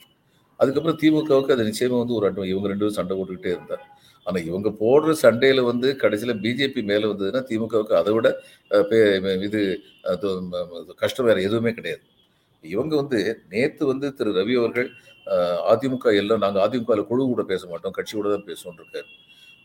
அதுக்கப்புறம் 0.56 0.98
திமுகவுக்கு 0.98 1.52
அது 1.52 1.64
நிச்சயமா 1.64 1.98
வந்து 1.98 2.14
ஒரு 2.14 2.26
அட்வ- 2.26 2.46
இவங்க 2.46 2.68
ரெண்டு 2.68 2.78
பேரும் 2.78 2.92
சண்டை 2.92 3.16
போட்டுக்கிட்டே 3.16 3.46
இருந்தார். 3.46 3.93
ஆனால் 4.24 4.44
இவங்க 4.44 4.68
போடுற 4.80 5.10
சண்டையில் 5.12 5.60
வந்து 5.60 5.96
கடைசியில் 5.96 6.40
பிஜேபி 6.40 6.82
மேலே 6.82 7.04
வந்ததுன்னா 7.04 7.42
திமுகவுக்கு 7.48 7.92
அதை 7.92 8.12
விட 8.12 8.40
பே- 8.70 9.42
இது 9.42 9.80
கஷ்டம் 10.96 11.26
வேறு 11.26 11.42
எதுவுமே 11.42 11.72
கிடையாது. 11.72 12.02
இவங்க 12.62 12.96
வந்து 12.96 13.42
நேற்று 13.50 13.86
வந்து 13.86 14.14
திரு. 14.14 14.30
ரவி 14.30 14.58
அவர்கள் 14.58 14.90
அதிமுக 15.72 16.16
எல்லாம் 16.16 16.38
நாங்கள் 16.38 16.62
அதிமுகவில் 16.62 17.06
குழு 17.06 17.24
கூட 17.24 17.42
பேச 17.42 17.66
மாட்டோம் 17.66 17.92
கட்சியோட 17.96 18.22
தான் 18.22 18.44
பேசுவோம் 18.44 18.78
இருக்காரு. 18.80 19.08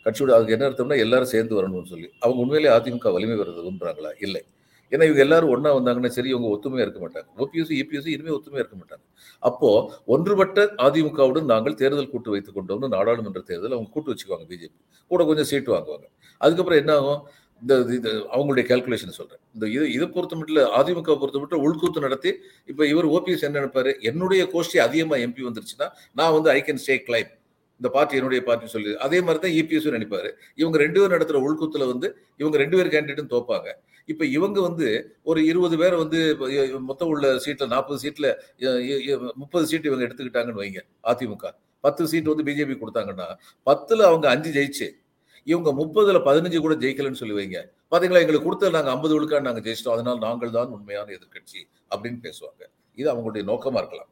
கட்சியோட 0.03 0.31
அதுக்கு 0.31 0.51
என்ன 0.51 0.69
அர்த்தம்னா 0.69 0.99
எல்லாரும் 0.99 1.25
சேர்ந்து 1.25 1.55
வரணும்னு 1.55 1.85
சொல்லி. 1.85 2.09
அவங்க 2.19 2.41
உண்மையிலேயே 2.41 2.79
அதிமுக 2.79 3.13
வலிமை 3.13 3.37
வர்றது 3.37 3.67
விரும்புகிறாங்களா 3.67 4.11
இல்லை. 4.19 4.43
ஏன்னா 4.91 5.03
இவங்க 5.09 5.21
எல்லாரும் 5.25 5.51
ஒன்றா 5.55 5.71
வந்தாங்கன்னா 5.77 6.11
சரி 6.17 6.29
இவங்க 6.33 6.47
ஒத்துமையா 6.55 6.85
இருக்க 6.87 6.99
மாட்டாங்க. 7.05 7.27
ஓபிஎஸ் 7.43 7.73
இபிஎஸ் 7.81 8.09
இனிமே 8.15 8.31
ஒத்துமையாக 8.37 8.63
இருக்க 8.63 8.77
மாட்டாங்க. 8.81 9.03
அப்போ 9.49 9.69
ஒன்றுபட்ட 10.13 10.65
அதிமுகவுடன் 10.85 11.49
நாங்கள் 11.53 11.79
தேர்தல் 11.81 12.11
கூட்டு 12.13 12.31
வைத்துக் 12.35 12.57
கொண்டோம்னு 12.59 12.89
நாடாளுமன்ற 12.95 13.43
தேர்தல் 13.51 13.75
அவங்க 13.77 13.91
கூட்டு 13.95 14.11
வச்சுக்குவாங்க 14.13 14.47
பிஜேபி 14.53 14.77
கூட 15.11 15.23
கொஞ்சம் 15.29 15.49
சீட்டு 15.51 15.71
வாங்குவாங்க. 15.75 16.07
அதுக்கப்புறம் 16.41 16.81
என்ன 16.83 16.93
ஆகும்? 16.99 17.21
இந்த 17.61 17.73
இது 17.95 18.09
அவங்களுடைய 18.33 18.65
கால்குலேஷன் 18.67 19.17
சொல்கிறேன் 19.17 19.41
இந்த 19.55 19.65
இது 19.75 19.85
இதை 19.95 20.05
பொறுத்த 20.15 20.35
மட்டும் 20.39 20.75
அதிமுக 20.79 21.15
பொறுத்த 21.21 21.39
மட்டும் 21.41 21.63
உள்கூத்து 21.65 22.05
நடத்தி 22.05 22.31
இப்போ 22.71 22.83
இவர் 22.91 23.07
ஓபிஎஸ் 23.15 23.43
என்ன 23.47 23.59
நினைப்பாரு? 23.59 23.91
என்னுடைய 24.09 24.43
கோஷ்டி 24.53 24.79
அதிகமாக 24.87 25.25
எம்பி 25.25 25.47
வந்துருச்சுன்னா 25.47 25.87
நான் 26.19 26.35
வந்து 26.37 26.51
ஐ 26.57 26.59
கேன் 26.67 26.81
ஸ்டே 26.83 26.97
கிளைம் 27.07 27.31
இந்த 27.79 27.89
பார்ட்டி 27.95 28.17
என்னுடைய 28.19 28.41
பார்ட்டி 28.47 28.73
சொல்லி 28.75 28.91
அதே 29.05 29.19
மாதிரி 29.25 29.39
தான் 29.45 29.55
இபிஎஸ் 29.59 29.87
நினைப்பாரு. 29.97 30.29
இவங்க 30.61 30.77
ரெண்டு 30.83 30.97
பேரும் 30.99 31.15
நடத்துகிற 31.15 31.41
உள்கூத்துல 31.47 31.85
வந்து 31.91 32.07
இவங்க 32.41 32.55
ரெண்டு 32.63 32.77
பேர் 32.77 32.91
கேண்டிடேட்டும் 32.95 33.31
தோப்பாங்க. 33.35 33.69
இப்ப 34.11 34.23
இவங்க 34.37 34.59
வந்து 34.67 34.87
ஒரு 35.29 35.39
இருபது 35.51 35.75
பேர் 35.81 35.95
வந்து 36.03 36.19
மொத்தம் 36.89 37.11
உள்ள 37.13 37.33
சீட்ல 37.45 37.67
நாற்பது 37.73 37.99
சீட்ல 38.03 38.27
முப்பது 39.41 39.65
சீட் 39.71 39.89
இவங்க 39.89 40.03
எடுத்துக்கிட்டாங்கன்னு 40.07 40.61
வைங்க 40.63 40.81
அதிமுக. 41.11 41.45
பத்து 41.83 42.07
சீட் 42.11 42.31
வந்து 42.31 42.45
பிஜேபி 42.49 42.75
கொடுத்தாங்கன்னா 42.81 43.27
பத்துல 43.69 44.07
அவங்க 44.09 44.27
அஞ்சு 44.35 44.51
ஜெயிச்சு 44.57 44.87
இவங்க 45.51 45.69
முப்பதுல 45.81 46.17
பதினஞ்சு 46.27 46.59
கூட 46.63 46.75
ஜெயிக்கலன்னு 46.83 47.19
சொல்லி 47.19 47.35
வைங்க. 47.37 47.59
பாத்தீங்களா? 47.91 48.21
எங்களுக்கு 48.23 48.47
கொடுத்தது 48.47 48.75
நாங்க 48.77 48.89
ஐம்பது 48.95 49.13
விழுக்காடு 49.15 49.47
நாங்க 49.47 49.61
ஜெயிச்சிட்டோம். 49.67 49.95
அதனால 49.97 50.17
நாங்கள் 50.27 50.55
தான் 50.57 50.73
உண்மையான 50.75 51.07
எதிர்க்கட்சி 51.17 51.59
அப்படின்னு 51.91 52.19
பேசுவாங்க. 52.25 52.61
இது 52.97 53.07
அவங்களுடைய 53.13 53.43
நோக்கமா 53.51 53.79
இருக்கலாம். 53.81 54.09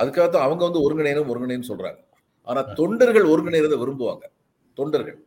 அதுக்காக 0.00 0.26
தான் 0.34 0.46
அவங்க 0.46 0.62
வந்து 0.68 0.82
ஒருங்கிணைனும் 0.86 1.30
ஒருங்கிணைன்னு 1.32 1.68
சொல்றாங்க. 1.72 2.00
ஆனா 2.50 2.60
தொண்டர்கள் 2.80 3.30
ஒருங்கிணைறதை 3.32 3.76
விரும்புவாங்க. 3.82 4.24
தொண்டர்கள். 4.78 5.18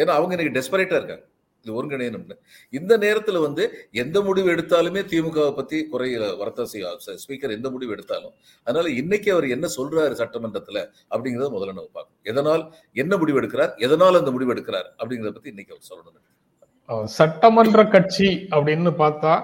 ஏன்னா 0.00 0.12
அவங்க 0.18 0.32
இன்னைக்கு 0.34 0.56
டெஸ்பரேட்டாக 0.58 1.00
இருக்காங்க. 1.00 1.24
இது 1.64 1.74
ஒருங்கிணையணும்னு 1.76 2.36
இந்த 2.78 2.92
நேரத்தில் 3.04 3.38
வந்து 3.44 3.64
எந்த 4.02 4.18
முடிவு 4.26 4.48
எடுத்தாலுமே 4.54 5.02
திமுகவை 5.12 5.52
பத்தி 5.58 5.78
குறை 5.92 6.08
வரத்த 6.40 6.66
செய்ய 6.72 6.90
ஸ்பீக்கர் 7.22 7.54
எந்த 7.56 7.68
முடிவு 7.74 7.92
எடுத்தாலும் 7.96 8.34
அதனால 8.66 8.90
இன்னைக்கு 9.00 9.28
அவர் 9.34 9.46
என்ன 9.56 9.66
சொல்றாரு 9.76 10.14
சட்டமன்றத்துல 10.20 10.78
அப்படிங்கறத 11.12 11.48
முதல்ல 11.56 11.76
நம்ம 11.78 11.92
பார்க்கணும். 11.98 12.22
எதனால் 12.32 12.64
என்ன 13.04 13.16
முடிவு 13.22 13.40
எடுக்கிறார்? 13.40 13.72
எதனால் 13.86 14.20
அந்த 14.20 14.32
முடிவு 14.36 14.52
எடுக்கிறார்? 14.54 14.88
அப்படிங்கிறத 14.98 15.34
பத்தி 15.38 15.52
இன்னைக்கு 15.54 15.74
அவர் 15.76 15.88
சொல்லணும். 15.90 16.20
சட்டமன்ற 17.18 17.82
கட்சி 17.94 18.28
அப்படின்னு 18.56 18.92
பார்த்தா 19.02 19.34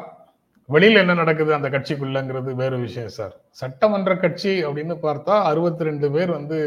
வெளியில் 0.75 1.01
என்ன 1.03 1.15
நடக்குது 1.21 1.53
அந்த 1.57 1.69
கட்சிக்குள்ளங்கிறது 1.75 2.51
வேறு 2.61 2.77
விஷயம் 2.87 3.15
சார். 3.17 3.35
சட்டமன்ற 3.61 4.13
கட்சி 4.25 4.53
அப்படின்னு 4.67 4.95
பார்த்தா 5.07 5.35
அறுபத்தி 5.51 5.87
ரெண்டு 5.89 6.09
பேர் 6.15 6.31
வந்து 6.39 6.59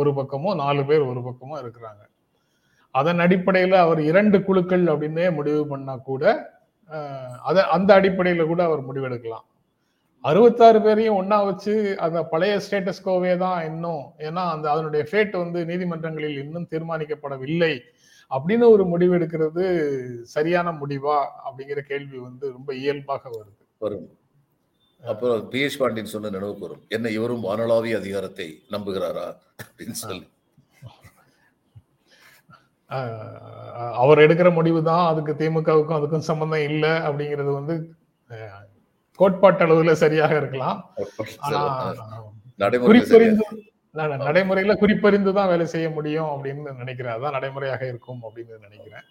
ஒரு 0.00 0.10
பக்கமும் 0.18 0.60
நாலு 0.62 0.82
பேர் 0.90 1.04
ஒரு 1.10 1.20
பக்கமும் 1.28 1.60
இருக்கிறாங்க. 1.62 2.02
அதன் 2.94 3.20
அடிப்படையில் 3.24 3.76
அவர் 3.84 4.00
இரண்டு 4.10 4.38
குழுக்கள் 4.46 4.84
அப்படின்னே 4.92 5.26
முடிவு 5.38 5.62
பண்ணா 5.72 5.94
கூட 6.10 6.24
அதை 7.48 7.62
அந்த 7.76 7.90
அடிப்படையில் 7.98 8.50
கூட 8.52 8.60
அவர் 8.68 8.86
முடிவெடுக்கலாம். 8.88 9.46
அறுபத்தாறு 10.24 10.78
பேரையும் 10.86 11.18
ஒன்றா 11.20 11.36
வச்சு 11.48 11.74
அந்த 12.04 12.18
பழைய 12.32 12.54
ஸ்டேட்டஸ்கோவே 12.64 13.32
தான் 13.44 13.60
இன்னும். 13.70 14.02
ஏன்னா 14.28 14.42
அந்த 14.54 14.66
அதனுடைய 14.72 15.02
ஃபேட் 15.10 15.36
வந்து 15.42 15.60
நீதிமன்றங்களில் 15.70 16.40
இன்னும் 16.44 16.66
தீர்மானிக்கப்படவில்லை. 16.72 17.72
அப்படின்னு 18.30 18.66
ஒரு 18.70 18.84
முடிவு 18.86 19.12
எடுக்கிறது 19.16 19.62
சரியான 20.28 20.72
முடிவா 20.76 21.16
அப்படிங்கிற 21.44 21.80
கேள்வி 21.86 22.18
வந்து 22.20 22.44
ரொம்ப 22.52 22.70
இயல்பாக 22.76 23.22
வருது. 23.30 23.62
வரும். 23.80 24.08
அப்புறம் 25.02 25.46
பி 25.48 25.60
எச் 25.62 25.78
பாண்டியன் 25.78 26.12
சொன்ன 26.12 26.30
நினைவுக்கு 26.30 26.64
வரும் 26.64 26.82
என்ன 26.90 27.10
இவரும் 27.10 27.44
வானளாவிய 27.44 27.94
அதிகாரத்தை 27.96 28.46
நம்புகிறாரா? 28.70 29.26
அப்படின்னு 29.62 29.98
சொல்லி. 30.02 30.26
அவர் 33.96 34.18
எடுக்கிற 34.18 34.48
முடிவு 34.54 34.80
தான் 34.84 35.04
அதுக்கு 35.08 35.32
திமுகவுக்கும் 35.34 35.98
அதுக்கும் 35.98 36.28
சம்பந்தம் 36.28 36.64
இல்லை 36.68 36.92
அப்படிங்கிறது 37.04 37.50
வந்து 37.54 37.74
அஹ், 38.30 38.64
கோட்பாட்டு 39.18 39.64
அளவுல 39.66 39.92
சரியாக 40.00 40.32
இருக்கலாம். 40.36 40.78
ஆனா 41.46 41.60
குறிப்பறிந்து 42.84 43.46
நடைமுறையில 43.94 44.74
குறிப்பறிந்து 44.76 45.32
தான் 45.32 45.48
வேலை 45.48 45.66
செய்ய 45.66 45.90
முடியும் 45.90 46.30
அப்படின்னு 46.32 46.76
நினைக்கிறேன். 46.82 47.14
அதான் 47.16 47.36
நடைமுறையாக 47.38 47.86
இருக்கும் 47.86 48.20
அப்படின்னு 48.26 48.64
நினைக்கிறேன். 48.66 49.06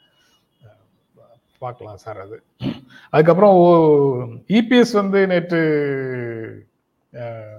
பார்க்கலாம் 1.63 1.97
சார் 1.97 2.19
அது. 2.19 2.37
அதுக்கப்புறம் 3.09 3.55
இபிஎஸ் 4.59 4.93
வந்து 5.01 5.27
நேற்று 5.27 5.61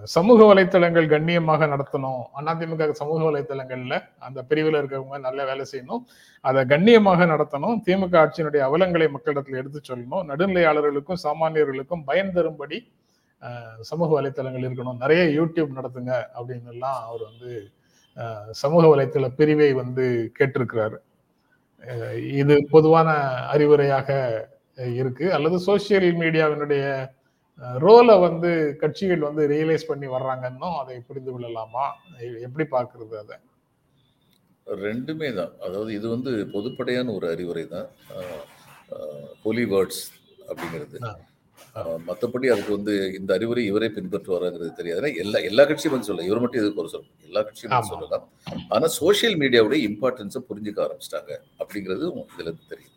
சமூக 0.02 0.54
வலைத்தளங்கள் 0.54 1.06
கண்ணியமாக 1.12 1.66
நடத்தணும். 1.66 2.20
அதிமுக 2.50 2.90
சமூக 2.90 3.20
வலைத்தளங்கள்ல 3.30 3.96
அந்த 4.18 4.42
பிரிவில் 4.42 4.78
இருக்கிறவங்க 4.80 5.18
நல்ல 5.18 5.44
வேலை 5.44 5.64
செய்யணும். 5.72 6.02
அதை 6.40 6.64
கண்ணியமாக 6.64 7.26
நடத்தணும். 7.26 7.76
திமுக 7.86 8.14
ஆட்சியினுடைய 8.22 8.62
அவலங்களை 8.68 9.10
மக்களிடத்தில் 9.10 9.60
எடுத்து 9.62 9.80
சொல்லணும். 9.88 10.24
நடுநிலையாளர்களுக்கும் 10.30 11.22
சாமானியர்களுக்கும் 11.26 12.02
பயன் 12.04 12.32
தரும்படி 12.32 12.92
சமூக 13.90 14.10
வலைத்தளங்கள் 14.16 14.66
இருக்கணும். 14.68 15.02
நிறைய 15.02 15.22
யூடியூப் 15.38 15.76
நடத்துங்க 15.78 16.12
அப்படின்னு 16.38 16.72
எல்லாம் 16.74 16.98
அவர் 17.10 17.22
வந்து 17.30 17.50
சமூக 18.62 18.82
வலைத்தள 18.92 19.28
பிரிவை 19.38 19.70
வந்து 19.82 20.04
கேட்டிருக்கிறாரு. 20.38 20.98
இது 22.40 22.54
பொதுவான 22.74 23.10
அறிவுரையாக 23.52 24.08
இருக்கு. 25.00 25.26
அல்லது 25.36 25.56
சோசியல் 25.68 26.08
மீடியாவினுடைய 26.22 26.84
ரோலை 27.84 28.16
வந்து 28.26 28.50
கட்சிகள் 28.82 29.26
வந்து 29.28 29.42
ரியலைஸ் 29.54 29.88
பண்ணி 29.88 30.06
வர்றாங்கன்னும் 30.16 30.76
அதை 30.82 30.98
புரிந்து 31.08 31.30
கொள்ளலாமா? 31.32 31.86
எப்படி 32.46 32.64
பார்க்கிறது 32.74 33.16
அதை? 33.22 33.36
ரெண்டுமே 34.86 35.28
தான். 35.40 35.52
அதாவது 35.66 35.90
இது 35.98 36.06
வந்து 36.14 36.32
பொதுப்படையான 36.54 37.12
ஒரு 37.18 37.26
அறிவுரை 37.34 37.64
தான் 37.74 37.88
ஹோலி 39.44 39.64
வேர்ட்ஸ் 39.72 40.04
அப்படிங்கிறது. 40.48 40.98
மத்தபடி 42.08 42.46
அதுக்கு 42.52 42.76
வந்து 42.76 42.94
இந்த 43.18 43.30
அறிவுரை 43.34 43.64
இவரே 43.70 43.88
பின்பற்றுவாராங்கிறது 43.96 44.72
தெரியாது. 44.78 45.10
எல்லா 45.24 45.38
எல்லா 45.50 45.64
கட்சியும் 45.64 45.94
வந்து 45.94 46.08
சொல்ல 46.08 46.28
இவர் 46.28 46.42
மட்டும் 46.44 46.62
எதுக்கு 46.62 46.82
ஒரு 46.82 46.90
சொல்லணும் 46.94 47.26
எல்லா 47.28 47.42
கட்சியும் 47.42 47.74
வந்து. 47.74 47.90
சொல்லலாம். 47.92 48.24
ஆனா 48.68 48.86
சோஷியல் 49.00 49.36
மீடியாவுடைய 49.42 49.80
இம்பார்ட்டன்ஸை 49.90 50.42
புரிஞ்சுக்க 50.50 50.80
ஆரம்பிச்சிட்டாங்க 50.86 51.32
அப்படிங்கிறது 51.62 52.04
இதுல 52.32 52.48
இருந்து 52.48 52.70
தெரியும் 52.72 52.96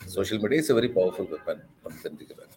social 0.00 0.42
media 0.42 0.62
is 0.62 0.72
very 0.78 0.90
powerful 0.98 1.30
weapon 1.34 1.62
நம்ம 1.84 1.98
தெரிஞ்சுக்கிறாங்க 2.06 2.50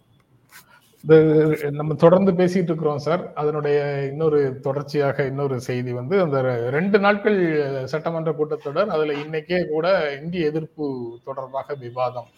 நம்ம 1.80 1.96
தொடர்ந்து 2.04 2.32
பேசிட்டு 2.32 2.70
இருக்கிறோம் 2.72 3.04
சார். 3.08 3.24
அதனுடைய 3.42 3.80
இன்னொரு 4.12 4.40
தொடர்ச்சியாக 4.60 5.26
இன்னொரு 5.32 5.56
செய்தி 5.68 5.92
வந்து 5.94 6.16
அந்த 6.22 6.38
ரெண்டு 6.76 6.98
நாட்கள் 7.00 7.38
சட்டமன்ற 7.94 8.32
கூட்டத்தொடர் 8.40 8.94
அதுல 8.96 9.14
இன்னைக்கே 9.24 9.60
கூட 9.74 9.88
இந்திய 10.24 10.50
எதிர்ப்பு 10.52 10.86
தொடர்பாக 11.28 11.76
விவாதம். 11.84 12.30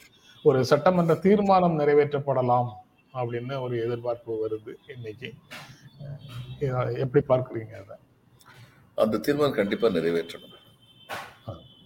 ஒரு 0.43 0.59
சட்டமன்ற 0.71 1.15
தீர்மானம் 1.25 1.79
நிறைவேற்றப்படலாம். 1.79 2.69
அப்படின்னு 3.13 3.55
ஒரு 3.65 3.75
எதிர்பார்ப்பு 3.85 4.33
வருது 4.43 4.73
இன்னைக்கு. 4.95 5.29
எப்படி 7.03 7.21
பார்க்குறீங்க 7.31 7.73
அதை? 7.83 7.95
அந்த 8.97 9.19
தீர்மானம் 9.25 9.57
கண்டிப்பா 9.59 9.87
நிறைவேற்றணும். 9.97 10.53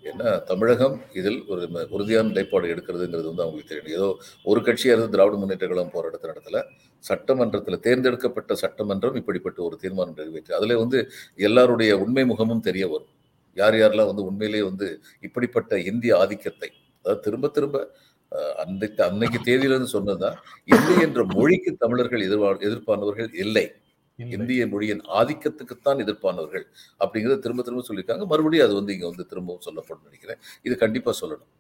ஏன்னா 0.09 0.29
தமிழகம் 0.49 0.95
இதில் 1.19 1.39
ஒரு 1.51 1.63
உறுதியான 1.95 2.29
நிலைப்பாடு 2.29 2.71
எடுக்கிறதுங்கிறது 2.73 3.27
வந்து 3.29 3.43
அவங்களுக்கு 3.45 3.71
தெரியும் 3.71 3.97
ஏதோ 3.97 4.07
ஒரு 4.51 4.59
கட்சியா 4.67 4.93
இருந்து 4.93 5.13
திராவிட 5.15 5.35
முன்னேற்ற 5.41 5.65
கழகம் 5.67 5.93
போராட்டத்தை 5.95 6.27
நடத்தல. 6.31 6.61
சட்டமன்றத்துல 7.03 7.79
தேர்ந்தெடுக்கப்பட்ட 7.85 8.55
சட்டமன்றம் 8.63 9.19
இப்படிப்பட்ட 9.21 9.59
ஒரு 9.67 9.77
தீர்மானம் 9.83 10.17
நிறைவேற்று 10.19 10.57
அதுல 10.59 10.77
வந்து 10.83 10.99
எல்லாருடைய 11.49 11.91
உண்மை 12.05 12.25
முகமும் 12.31 12.65
தெரிய 12.69 12.85
வரும். 12.93 13.11
யார் 13.57 13.77
யாரெல்லாம் 13.81 14.09
வந்து 14.11 14.27
உண்மையிலேயே 14.29 14.63
வந்து 14.69 14.87
இப்படிப்பட்ட 15.27 15.79
இந்திய 15.91 16.11
ஆதிக்கத்தை 16.23 16.69
அதாவது 17.05 17.23
திரும்ப 17.25 17.47
திரும்ப 17.55 17.77
அன்றைக்கு 18.63 19.01
அன்னைக்கு 19.03 19.39
தேதியிலிருந்து 19.47 19.95
சொன்னதுதான் 19.95 20.37
இந்தி 20.73 20.95
என்ற 21.07 21.21
மொழிக்கு 21.35 21.71
தமிழர்கள் 21.83 22.25
எதிர்வா 22.27 22.51
எதிர்ப்பானவர்கள் 22.67 23.31
இல்லை. 23.45 23.65
இந்திய 24.19 24.63
மொழியின் 24.73 25.01
ஆதிக்கத்துக்குத்தான் 25.19 26.01
எதிர்ப்பானவர்கள் 26.03 26.65
அப்படிங்கறத 27.03 27.39
திரும்ப 27.45 27.63
திரும்ப 27.63 27.83
சொல்லியிருக்காங்க 27.87 28.25
மறுபடியும் 28.31 28.65
அது 28.67 28.75
வந்து 28.79 28.93
இங்க 28.95 29.07
வந்து 29.11 29.25
திரும்பவும் 29.31 29.65
சொல்லப்படும் 29.67 30.07
நினைக்கிறேன் 30.09 30.39
இது 30.67 30.75
கண்டிப்பா 30.83 31.13
சொல்லணும். 31.21 31.51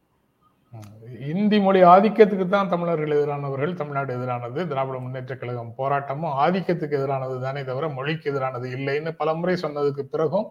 இந்தி 1.31 1.57
மொழி 1.65 1.79
ஆதிக்கத்துக்கு 1.93 2.45
தான் 2.47 2.69
தமிழர்கள் 2.73 3.15
எதிரானவர்கள் 3.15 3.73
தமிழ்நாடு 3.79 4.11
எதிரானது 4.17 4.59
திராவிட 4.71 4.97
முன்னேற்ற 5.05 5.33
கழகம் 5.35 5.73
போராட்டமும் 5.79 6.35
ஆதிக்கத்துக்கு 6.43 6.97
எதிரானது 6.99 7.35
தானே 7.45 7.61
தவிர 7.69 7.87
மொழிக்கு 7.97 8.29
எதிரானது 8.31 8.67
இல்லைன்னு 8.77 9.11
பலமுறை 9.21 9.55
சொன்னதுக்கு 9.63 10.05
பிறகும் 10.13 10.47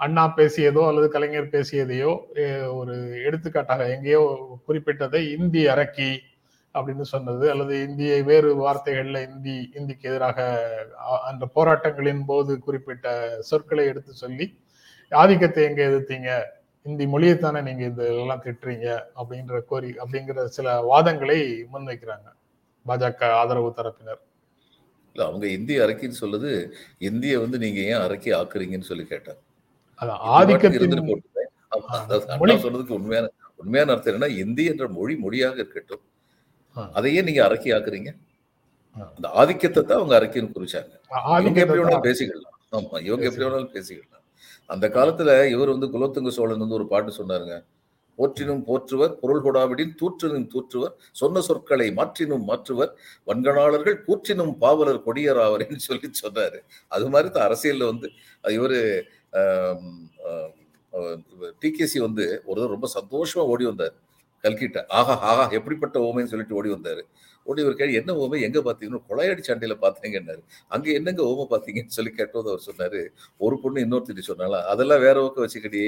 அண்ணா 0.00 0.24
பேசியதோ 0.36 0.82
அல்லது 0.88 1.08
கலைஞர் 1.08 1.52
பேசியதையோ 1.54 2.10
ஒரு 2.78 2.94
எடுத்துக்காட்டாக 3.24 3.84
எங்கேயோ 3.94 4.22
குறிப்பிட்டதை 4.68 5.20
இந்தி 5.36 5.62
அரக்கி 5.74 6.10
அப்படின்னு 6.74 7.04
சொன்னது 7.12 7.44
அல்லது 7.52 7.74
இந்தியை 7.86 8.18
வேறு 8.22 8.48
வார்த்தைகள்ல 8.64 9.20
இந்தி 9.28 9.56
இந்திக்கு 9.74 10.08
எதிராக 10.10 10.38
அந்த 11.30 11.44
போராட்டங்களின் 11.54 12.22
போது 12.30 12.54
குறிப்பிட்ட 12.58 13.06
சொற்களை 13.50 13.84
எடுத்து 13.92 14.12
சொல்லி 14.24 14.46
ஆதிக்கத்தை 15.12 15.64
எங்க 15.64 15.80
எதிர்த்தீங்க? 15.88 16.30
இந்தி 16.86 17.04
மொழியைத்தானே 17.06 17.60
நீங்க 17.62 17.82
இதெல்லாம் 17.84 18.42
திட்டுறீங்க? 18.44 18.88
அப்படின்ற 19.20 19.56
கோரி 19.70 19.90
அப்படிங்கிற 20.02 20.44
சில 20.56 20.74
வாதங்களை 20.92 21.38
முன்வைக்கிறாங்க. 21.72 22.28
பாஜக 22.86 23.30
ஆதரவு 23.40 23.70
தரப்பினர். 23.78 24.20
இல்லை 25.16 25.24
அவங்க 25.30 25.46
இந்தி 25.56 25.74
அரக்கின்னு 25.84 26.20
சொல்லுது 26.22 26.50
இந்தியை 27.08 27.36
வந்து 27.44 27.58
நீங்க 27.64 27.80
ஏன் 27.90 28.04
அரக்கி 28.06 28.30
ஆக்குறீங்கன்னு 28.40 28.90
சொல்லி 28.90 29.06
கேட்டாங்க. 29.12 29.40
ஆதிக்கத்தின் 30.38 30.94
சொன்னதுக்கு 32.64 32.96
உண்மையான 32.98 33.26
உண்மையான 33.62 33.92
அர்த்தம் 33.94 34.12
என்னன்னா 34.12 34.30
இந்தி 34.42 34.64
என்ற 34.72 34.86
மொழி 34.96 35.14
மொழியாக 35.24 35.56
இருக்கட்டும். 35.62 36.02
அதையே 36.98 37.20
நீங்க 37.28 37.40
அரக்கி 37.48 37.70
ஆக்குறீங்க. 37.76 38.10
அந்த 39.16 39.28
ஆதிக்கத்தை 39.40 39.80
தான் 39.82 40.00
அவங்க 40.00 40.14
அரக்கின்னு 40.18 40.54
குறிச்சாங்க. 40.56 40.92
இவங்க 41.44 41.58
எப்படி 41.62 41.80
வேணாலும் 41.80 42.06
பேசிக்கலாம். 42.08 42.56
ஆமா 42.76 42.96
இவங்க 43.08 43.24
எப்படி 43.28 43.44
வேணாலும் 43.46 43.72
பேசிக்கலாம். 43.76 44.22
அந்த 44.70 44.86
காலத்துல 44.96 45.30
இவர் 45.54 45.72
வந்து 45.74 45.88
குலோத்துங்க 45.94 46.30
சோழன் 46.36 46.62
வந்து 46.64 46.78
ஒரு 46.80 46.86
பாட்டு 46.92 47.18
சொன்னாருங்க. 47.20 47.56
போற்றினும் 48.18 48.62
போற்றுவர் 48.68 49.12
பொருள் 49.22 49.42
கொடாவிடின் 49.46 49.92
தூற்றினும் 50.00 50.46
தூற்றுவர் 50.52 50.94
சொன்ன 51.20 51.40
சொற்களை 51.48 51.88
மாற்றினும் 51.98 52.44
மாற்றுவர் 52.50 52.92
வன்கணாளர்கள் 53.28 53.96
கூற்றினும் 54.06 54.52
பாவலர் 54.62 55.00
கொடியராவர்னு 55.06 55.80
சொல்லி 55.88 56.08
சொன்னாரு. 56.22 56.58
அது 56.94 57.06
மாதிரி 57.14 57.30
தான் 57.34 57.46
அரசியல்ல 57.48 57.90
வந்து 57.92 58.08
இவர் 58.58 58.78
டிகேசி 61.60 61.98
வந்து 61.98 62.42
ஒரு 62.46 62.66
ரொம்ப 62.66 62.90
சந்தோஷமா 62.94 63.38
ஓடி 63.38 63.64
வந்தார். 63.64 63.94
கல்கிட்ட. 64.42 64.84
ஆஹா 64.88 65.18
ஆஹா 65.18 65.48
எப்படிப்பட்ட 65.48 65.98
ஓமைன்னு 66.00 66.32
சொல்லிட்டு 66.32 66.54
ஓடி 66.54 66.68
வந்தார். 66.68 67.04
ஓடி 67.46 67.62
ஒரு 67.62 67.76
கேள்வி 67.76 67.94
என்ன 67.94 68.12
ஓமை 68.16 68.40
எங்க 68.40 68.58
பாத்தீங்கன்னா? 68.60 69.00
கொலையடி 69.08 69.42
சண்டையில 69.48 69.74
பாத்தீங்கன்னாரு. 69.82 70.40
அங்க 70.70 70.90
என்னங்க 70.92 71.22
ஓமை 71.24 71.46
பாத்தீங்கன்னு? 71.50 71.96
சொல்லி 71.96 72.12
கேட்டபோது 72.12 72.50
அவர் 72.50 72.66
சொன்னாரு 72.68 73.00
ஒரு 73.40 73.56
பொண்ணு 73.62 73.84
இன்னொருத்தி 73.84 74.28
சொன்னாலா 74.28 74.60
அதெல்லாம் 74.66 75.00
வேற 75.00 75.20
பக்கம் 75.20 75.44
வச்சுக்கிட்டே 75.44 75.84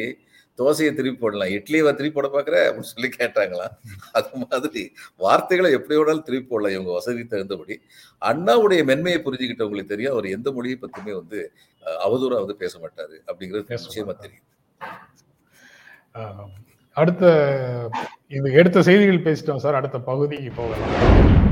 தோசையை 0.58 0.94
திருப்பி 0.94 1.18
போடலாம். 1.18 1.48
இட்லியை 1.48 1.92
திருப்பி 1.92 2.10
போட 2.10 2.28
பாக்குற? 2.28 2.56
அப்படின்னு 2.68 2.90
சொல்லி 2.90 3.08
கேட்டாங்களாம். 3.16 3.74
அது 4.12 4.38
மாதிரி 4.42 4.82
வார்த்தைகளை 5.16 5.72
எப்படி 5.72 5.98
வேணாலும் 5.98 6.22
திருப்பி 6.22 6.48
போடலாம். 6.48 6.72
இவங்க 6.72 6.92
வசதி 6.92 7.24
தகுந்தபடி. 7.26 7.74
அண்ணாவுடைய 8.22 8.82
மென்மையை 8.84 9.20
புரிஞ்சுக்கிட்டவங்களுக்கு 9.22 9.84
தெரியும். 9.86 10.12
அவர் 10.12 10.26
எந்த 10.28 10.50
மொழியை 10.52 10.78
பத்தியுமே 10.80 11.14
வந்து 11.14 11.40
அஹ், 11.82 11.98
அவதூறா 12.06 12.38
வந்து 12.40 12.56
பேச 12.56 12.78
மாட்டாரு 12.78 13.16
அப்படிங்கிறது 13.26 13.64
பேச 13.64 13.82
நிச்சயமா 13.84 14.06
மாட்டாரு. 14.06 14.24
தெரியும். 14.26 14.46
அடுத்த 16.96 17.24
இது 18.30 18.52
எடுத்த 18.52 18.82
செய்திகள் 18.82 19.24
பேசிட்டோம் 19.24 19.56
சார். 19.56 19.74
அடுத்த 19.74 19.98
பகுதிக்கு 20.00 20.50
போகலாம். 20.52 21.47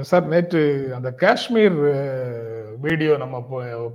சார் 0.00 0.26
நேற்று 0.26 0.92
அந்த 0.94 1.12
காஷ்மீர் 1.12 1.76
வீடியோ 2.80 3.16
நம்ம 3.16 3.46
போ- 3.50 3.92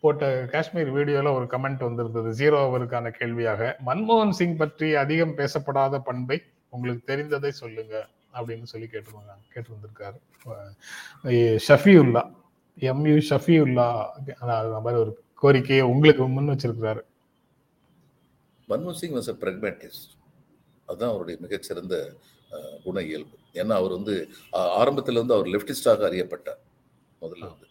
போட்ட 0.00 0.44
காஷ்மீர் 0.46 0.94
வீடியோல 0.94 1.32
ஒரு 1.32 1.44
கமெண்ட் 1.44 1.84
வந்திருந்தது 1.84 2.30
ஜீரோ 2.30 2.58
ஓவருக்கான 2.58 3.10
கேள்வியாக. 3.10 3.76
மன்மோகன் 3.86 4.30
சிங் 4.30 4.56
பற்றி 4.56 4.94
அதிகம் 4.94 5.36
பேசப்படாத 5.36 5.98
பண்பை 5.98 6.42
உங்களுக்கு 6.68 7.16
தெரிந்ததை 7.16 7.48
சொல்லுங்க 7.48 8.06
அப்படின்னு 8.34 8.62
சொல்லி 8.62 8.86
கேட்டு 8.86 9.10
கேட்டு 9.48 9.70
வந்திருக்காரு 9.72 10.18
அஹ் 11.24 11.58
ஷஃபியுல்லா 11.68 12.32
எம்யூ 12.80 13.22
ஷஃபியுல்லா 13.30 14.08
அந்த 14.40 14.80
மாதிரி 14.80 15.00
ஒரு 15.00 15.22
கோரிக்கையை 15.34 15.84
உங்களுக்கு 15.84 16.28
முன் 16.28 16.48
வச்சிருக்கிறாரு. 16.48 17.02
மன்மோகன் 18.68 18.92
சிங் 18.92 19.14
வாஸ் 19.14 19.28
அ 19.28 19.36
பிரக்மேட்டிஸ்ட் 19.40 20.08
அதுதான் 20.86 21.10
அவருடைய 21.10 21.40
மிகச்சிறந்த 21.42 22.14
குண 22.86 22.98
இயல்பு. 23.10 23.36
ஏன்னா 23.60 23.74
அவர் 23.80 23.92
வந்து 23.98 24.14
ஆரம்பத்தில் 24.80 25.20
வந்து 25.22 25.36
அவர் 25.36 25.50
லெப்டிஸ்டாக 25.54 26.06
அறியப்பட்டார் 26.10 26.60
முதல்ல 27.22 27.44
வந்து. 27.52 27.66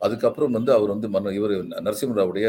அதுக்கப்புறம் 0.00 0.54
வந்து 0.56 0.70
அவர் 0.76 0.92
வந்து 0.94 1.08
மன்ன 1.14 1.32
இவர் 1.38 1.54
நரசிம்மராவுடைய 1.86 2.46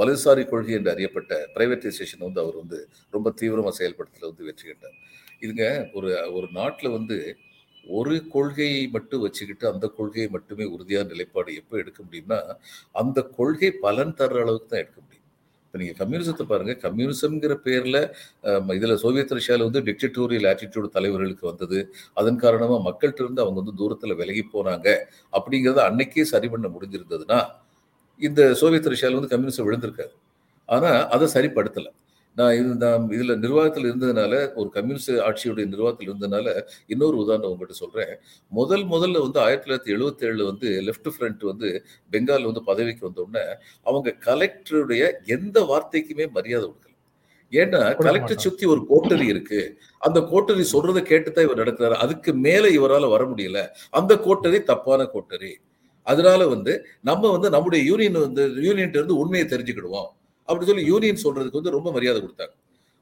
வலதுசாரி 0.00 0.42
கொள்கை 0.50 0.74
என்று 0.78 0.92
அறியப்பட்ட 0.94 1.32
பிரைவேட்டைசேஷன் 1.54 2.24
வந்து 2.26 2.40
அவர் 2.44 2.56
வந்து 2.62 2.78
ரொம்ப 3.16 3.30
தீவிரமாக 3.40 3.74
செயல்படுத்தல 3.80 4.28
வந்து 4.30 4.46
வெற்றி 4.48 4.66
கண்டார். 4.68 4.98
இதுங்க 5.44 5.64
ஒரு 5.98 6.10
ஒரு 6.36 6.48
நாட்டில் 6.58 6.94
வந்து 6.98 7.16
ஒரு 7.98 8.16
கொள்கையை 8.34 8.82
மட்டும் 8.96 9.24
வச்சுக்கிட்டு 9.26 9.64
அந்த 9.72 9.86
கொள்கையை 9.98 10.28
மட்டுமே 10.36 10.64
உறுதியான 10.74 11.08
நிலைப்பாடு 11.12 11.52
எப்போ 11.60 11.74
எடுக்க 11.82 12.00
முடியும்னா 12.06 12.38
அந்த 13.02 13.18
கொள்கை 13.38 13.70
பலன் 13.84 14.14
தர்ற 14.20 14.38
அளவுக்கு 14.44 14.70
தான் 14.72 14.82
எடுக்க 14.84 15.00
முடியும். 15.04 15.21
இப்போ 15.72 15.80
நீங்கள் 15.82 15.98
கம்யூனிசத்தை 16.00 16.44
பாருங்கள் 16.48 16.76
கம்யூனிசம்ங்கிற 16.82 17.52
பேரில் 17.66 17.98
இதில் 18.78 18.92
சோவியத் 19.02 19.32
ரஷ்யாவில் 19.36 19.64
வந்து 19.68 19.80
டிக்டட்டோரியல் 19.86 20.46
ஆட்டிடியூட் 20.50 20.88
தலைவர்களுக்கு 20.96 21.44
வந்தது. 21.50 21.78
அதன் 22.20 22.36
காரணமாக 22.42 22.80
மக்கள்கிட்ட 22.88 23.24
இருந்து 23.24 23.42
அவங்க 23.44 23.58
வந்து 23.62 23.74
தூரத்தில் 23.78 24.14
விலகி 24.18 24.42
போனாங்க. 24.54 24.86
அப்படிங்கிறத 25.38 25.80
அன்னைக்கே 25.90 26.24
சரி 26.32 26.50
பண்ண 26.54 26.68
முடிஞ்சிருந்ததுன்னா 26.74 27.38
இந்த 28.20 28.50
சோவியத் 28.62 28.90
ரஷ்யாவில் 28.94 29.18
வந்து 29.20 29.32
கம்யூனிசம் 29.34 29.68
விழுந்திருக்காது. 29.68 30.14
ஆனால் 30.68 31.00
அதை 31.16 31.28
சரிப்படுத்தலை. 31.36 31.90
நான் 32.36 32.54
இது 32.54 32.62
நான் 32.62 33.10
இதில் 33.10 33.38
நிர்வாகத்தில் 33.38 33.84
இருந்ததுனால 33.84 34.54
ஒரு 34.54 34.70
கம்யூனிஸ்ட் 34.70 35.10
ஆட்சியுடைய 35.10 35.66
நிர்வாகத்தில் 35.66 36.12
இருந்ததுனால 36.12 36.62
இன்னொரு 36.86 37.16
உதாரணம் 37.16 37.50
உங்கள்கிட்ட 37.50 37.70
சொல்கிறேன் 37.70 38.18
முதல் 38.48 38.86
முதல்ல 38.86 39.20
வந்து 39.20 39.40
ஆயிரத்தி 39.40 39.70
தொள்ளாயிரத்தி 39.70 39.98
எழுபத்தேழில் 39.98 40.44
வந்து 40.44 40.80
லெஃப்ட் 40.80 41.10
ஃப்ரண்ட் 41.18 41.44
வந்து 41.44 41.84
பெங்கால் 42.12 42.44
வந்து 42.44 42.64
பதவிக்கு 42.64 43.04
வந்த 43.04 43.22
உடனே 43.22 43.44
அவங்க 43.82 44.16
கலெக்டருடைய 44.20 45.12
எந்த 45.24 45.60
வார்த்தைக்குமே 45.60 46.30
மரியாதை 46.30 46.68
கொடுக்கல. 46.68 46.90
ஏன்னா 47.50 47.96
கலெக்டர். 47.96 48.38
சுத்தி 48.38 48.66
ஒரு 48.66 48.86
கோட்டரி 48.86 49.26
இருக்கு. 49.26 49.80
அந்த 49.98 50.20
கோட்டரி 50.20 50.68
சொல்றதை 50.72 51.02
கேட்டுதான் 51.02 51.42
இவர் 51.42 51.58
நடக்கிறாரு. 51.58 51.92
அதுக்கு 51.92 52.34
மேல 52.34 52.68
இவரால 52.68 53.08
வர 53.08 53.24
முடியல. 53.24 53.66
அந்த 53.90 54.18
கோட்டரி 54.18 54.62
தப்பான 54.62 55.04
கோட்டரி. 55.04 55.58
அதனால 56.02 56.48
வந்து 56.48 56.86
நம்ம 57.00 57.30
வந்து 57.30 57.50
நம்முடைய 57.50 57.84
யூனியன் 57.84 58.12
வந்து 58.12 58.48
யூனியன்ட்ட 58.48 58.96
இருந்து 58.96 59.16
உண்மையை 59.16 59.48
தெரிஞ்சுக்கிடுவோம். 59.48 60.06
அப்படின்னு 60.48 60.70
சொல்லி 60.72 60.86
யூனியன் 60.92 61.22
சொல்றதுக்கு 61.24 61.60
வந்து 61.60 61.76
ரொம்ப 61.76 61.88
மரியாதை 61.96 62.20
கொடுத்தாங்க. 62.24 62.54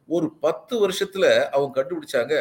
ஒரு 0.09 0.27
பத்து 0.45 0.75
வருஷத்துல 0.85 1.25
அவங்க 1.55 1.73
கண்டுபிடிச்சாங்க 1.79 2.35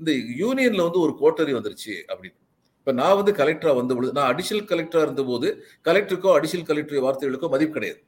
இந்த 0.00 0.12
யூனியன்ல 0.42 0.84
வந்து 0.88 1.02
ஒரு 1.06 1.12
கோட்டரி 1.22 1.52
வந்துருச்சு 1.58 1.94
அப்படின்னு. 2.12 2.38
இப்ப 2.80 2.92
நான் 3.00 3.18
வந்து 3.18 3.32
கலெக்டரா 3.40 3.72
வந்த 3.80 3.92
பொழுது 3.96 4.16
நான் 4.18 4.30
அடிஷனல் 4.34 4.68
கலெக்டரா 4.70 5.02
இருந்தபோது 5.06 5.48
கலெக்டருக்கோ 5.88 6.30
அடிஷனல் 6.38 6.68
கலெக்டர் 6.70 7.04
வார்த்தைகளுக்கோ 7.06 7.50
மதிப்பு 7.54 7.76
கிடையாது. 7.76 8.00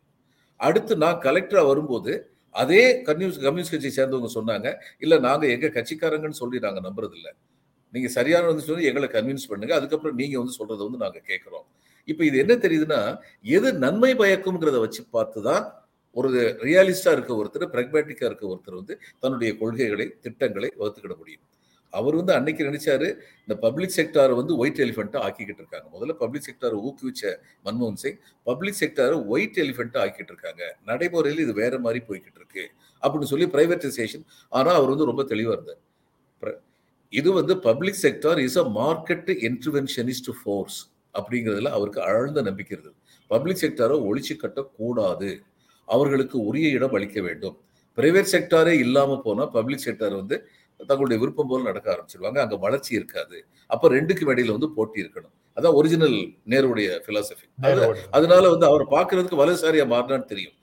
அடுத்து 0.61 0.93
நான் 1.05 1.19
கலெக்டரா 1.27 1.63
வரும்போது 1.71 2.13
அதே 2.55 2.83
கம்யூனிஸ்ட் 3.09 3.45
கம்யூனிஸ்ட் 3.47 3.75
கட்சியை 3.75 3.93
சேர்ந்தவங்க 3.99 4.31
சொன்னாங்க 4.39 4.69
இல்ல 5.05 5.15
நாங்க 5.27 5.45
எங்க 5.55 5.67
கட்சிக்காரங்கன்னு 5.77 6.41
சொல்லி 6.43 6.59
நாங்க 6.67 6.81
நம்புறது 6.87 7.15
இல்லை. 7.19 7.33
நீங்க 7.95 8.09
சரியான 8.19 8.45
வந்து 8.51 8.67
சொல்லி 8.69 8.85
எங்களை 8.91 9.09
கன்வின்ஸ் 9.17 9.49
பண்ணுங்க. 9.51 9.73
அதுக்கப்புறம் 9.79 10.19
நீங்க 10.21 10.37
வந்து 10.43 10.57
சொல்றதை 10.59 10.83
வந்து 10.89 11.03
நாங்க 11.05 11.21
கேட்கிறோம். 11.31 11.67
இப்ப 12.09 12.21
இது 12.29 12.37
என்ன 12.45 12.55
தெரியுதுன்னா 12.65 13.01
எது 13.57 13.69
நன்மை 13.85 14.13
பயக்கும்ங்கிறத 14.23 14.81
வச்சு 14.87 15.03
பார்த்து 15.17 15.41
தான் 15.49 15.65
ஒரு 16.15 16.29
ரியாலிஸ்டாக 16.67 17.17
இருக்க 17.17 17.33
ஒருத்தர் 17.41 17.73
பிரக்மேட்டிக்காக 17.75 18.29
இருக்க 18.31 18.45
ஒருத்தர் 18.53 18.79
வந்து 18.81 18.95
தன்னுடைய 19.23 19.51
கொள்கைகளை 19.61 20.07
திட்டங்களை 20.27 20.69
வகுத்துக்கிட 20.81 21.15
முடியும். 21.23 21.45
அவர் 21.93 22.15
வந்து 22.19 22.33
அன்னைக்கு 22.37 22.63
நினைச்சாரு 22.69 23.09
இந்த 23.43 23.55
பப்ளிக் 23.65 23.95
செக்டார் 23.97 24.33
வந்து 24.39 24.53
ஒயிட் 24.61 24.81
எலிஃபெண்ட்டாக 24.85 25.25
ஆக்கிக்கிட்டு 25.27 25.63
இருக்காங்க. 25.63 25.87
முதல்ல 25.97 26.15
பப்ளிக் 26.23 26.47
செக்டாரை 26.49 26.79
ஊக்குவிச்ச 26.87 27.23
மன்மோகன் 27.67 28.01
சிங் 28.05 28.19
பப்ளிக் 28.47 28.79
செக்டாரை 28.81 29.19
ஒயிட் 29.35 29.61
எலிஃபெண்ட்டா 29.65 30.01
ஆக்கிட்டு 30.05 30.33
இருக்காங்க. 30.35 30.63
நடைமுறையில் 30.91 31.43
இது 31.45 31.53
வேற 31.63 31.79
மாதிரி 31.87 32.01
போய்கிட்டு 32.09 32.41
இருக்கு 32.43 32.65
அப்படின்னு 33.03 33.31
சொல்லி 33.33 33.49
பிரைவேட்டைசேஷன் 33.55 34.25
ஆனால் 34.59 34.79
அவர் 34.81 34.93
வந்து 34.95 35.11
ரொம்ப 35.11 35.25
தெளிவாக 35.33 35.57
இருந்தார். 35.59 35.81
இது 37.13 37.31
வந்து 37.33 37.55
public 37.69 38.03
sector 38.03 38.39
is 38.47 38.59
a 38.63 38.67
market 38.81 39.31
interventionist 39.49 40.31
force 40.39 40.79
அப்படிங்கிறதுல 41.15 41.71
அவருக்கு 41.79 42.01
ஆழ்ந்த 42.11 42.43
நம்பிக்கை 42.49 42.73
இருந்தது. 42.77 42.97
பப்ளிக் 43.31 43.61
செக்டாரை 43.63 43.97
ஒழிச்சு 44.09 44.35
கட்டக்கூடாது. 44.45 45.29
அவர்களுக்கு 45.85 46.37
உரிய 46.41 46.69
இடம் 46.69 46.93
அளிக்க 46.93 47.21
வேண்டும். 47.21 47.57
பிரைவேட் 47.99 48.33
செக்டாரே 48.33 48.75
இல்லாம 48.79 49.21
போனா 49.25 49.47
பப்ளிக் 49.47 49.85
செக்டார் 49.85 50.15
வந்து 50.15 50.37
தங்களுடைய 50.81 51.19
விருப்பம் 51.23 51.49
போல 51.49 51.63
நடக்க 51.63 51.89
ஆரம்பிச்சிருவாங்க. 51.95 52.39
அங்க 52.39 52.57
வளர்ச்சி 52.57 52.95
இருக்காது. 52.95 53.37
அப்ப 53.67 53.89
ரெண்டுக்கும் 53.89 54.33
இடையில 54.35 54.55
வந்து 54.57 54.71
போட்டி 54.71 55.03
இருக்கணும். 55.03 55.35
அதான் 55.57 55.77
ஒரிஜினல் 55.81 56.17
நேருடைய 56.53 56.89
பிலாசபி. 57.07 57.47
அதனால 58.11 58.51
வந்து 58.51 58.67
அவர் 58.67 58.85
பார்க்கிறதுக்கு 58.87 59.41
வலதுசாரியா 59.43 59.87
மாறினான்னு 59.95 60.25
தெரியும். 60.25 60.57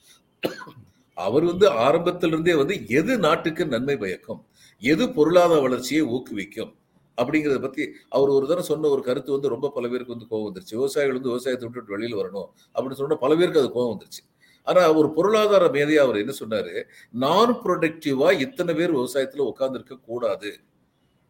அவர் 1.17 1.43
வந்து 1.43 1.69
ஆரம்பத்திலிருந்தே 1.69 2.53
வந்து 2.55 2.75
எது 2.99 3.13
நாட்டுக்கு 3.17 3.65
நன்மை 3.65 3.97
பயக்கும் 3.97 4.41
எது 4.81 5.03
பொருளாதார 5.09 5.59
வளர்ச்சியை 5.61 6.03
ஊக்குவிக்கும் 6.15 6.71
அப்படிங்கிறத 7.17 7.57
பத்தி 7.61 7.83
அவர் 8.09 8.29
ஒரு 8.29 8.45
தடவை 8.47 8.63
சொன்ன 8.69 8.87
ஒரு 8.87 9.01
கருத்து 9.01 9.31
வந்து 9.31 9.49
ரொம்ப 9.49 9.69
பல 9.69 9.87
பேருக்கு 9.87 10.15
வந்து 10.15 10.29
கோவம் 10.31 10.47
வந்துருச்சு. 10.47 10.75
விவசாயிகள் 10.79 11.17
வந்து 11.17 11.31
விவசாயத்தை 11.33 11.65
விட்டுட்டு 11.67 11.95
வெளியில் 11.95 12.19
வரணும் 12.21 12.47
அப்படின்னு 12.75 12.99
சொன்னா 13.01 13.15
பல 13.15 13.35
பேருக்கு 13.35 13.59
அது 13.59 13.71
கோவம் 13.75 13.91
வந்துருச்சு. 13.93 14.21
ஆனா 14.63 14.93
ஒரு 14.93 15.13
பொருளாதார 15.13 15.67
மேதையா 15.67 15.95
அவர் 15.95 16.17
என்ன 16.17 16.33
சொன்னாரு? 16.39 16.83
நான் 17.11 17.61
ப்ரொடக்டிவா 17.63 18.39
இத்தனை 18.39 18.73
பேர் 18.73 18.95
விவசாயத்துல 18.95 19.51
உட்கார்ந்துருக்க 19.51 19.99
கூடாது. 20.01 20.57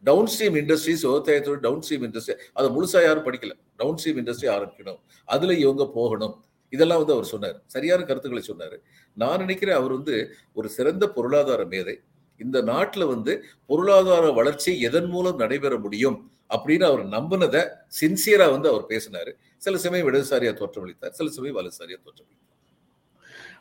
டவுன் 0.02 0.26
ஸ்ட்ரீம் 0.26 0.56
இண்டஸ்ட்ரீஸ் 0.56 1.06
விவசாயத்தோட 1.06 1.54
டவுன் 1.54 1.82
ஸ்ட்ரீம் 1.88 2.06
இண்டஸ்ட்ரி 2.06 2.34
அதை 2.52 2.70
முழுசா 2.70 3.02
யாரும் 3.02 3.24
படிக்கல. 3.24 3.52
டவுன் 3.76 3.98
ஸ்ட்ரீம் 4.04 4.20
இண்டஸ்ட்ரி 4.20 4.48
ஆரம்பிக்கணும். 4.56 5.00
அதுல 5.24 5.54
இவங்க 5.54 5.90
போகணும். 5.94 6.44
இதெல்லாம் 6.70 6.98
வந்து 6.98 7.12
அவர் 7.12 7.24
சொன்னார். 7.24 7.62
சரியான 7.66 8.02
கருத்துக்களை 8.02 8.46
சொன்னார். 8.46 8.80
நான் 9.14 9.38
நினைக்கிறேன் 9.38 9.74
அவர் 9.74 9.92
வந்து 9.92 10.34
ஒரு 10.52 10.68
சிறந்த 10.68 11.08
பொருளாதார 11.08 11.64
மேதை. 11.64 12.00
இந்த 12.38 12.60
நாட்டில் 12.60 13.04
வந்து 13.04 13.44
பொருளாதார 13.66 14.30
வளர்ச்சி 14.30 14.80
எதன் 14.80 15.06
மூலம் 15.06 15.36
நடைபெற 15.36 15.78
முடியும் 15.78 16.30
அப்படின்னு 16.48 16.84
அவர் 16.84 17.06
நம்பினதை 17.06 17.68
சின்சியராக 18.00 18.50
வந்து 18.50 18.68
அவர் 18.68 18.84
பேசினாரு. 18.88 19.32
சில 19.56 19.78
சமயம் 19.78 20.08
இடதுசாரியாக 20.08 20.54
தோற்றமளித்தார். 20.62 21.08
சில 21.08 21.30
சமயம் 21.30 21.56
வலதுசாரியாக 21.56 22.00
தோற்றமளித்தார். 22.08 22.51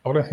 அப்புறம் 0.02 0.28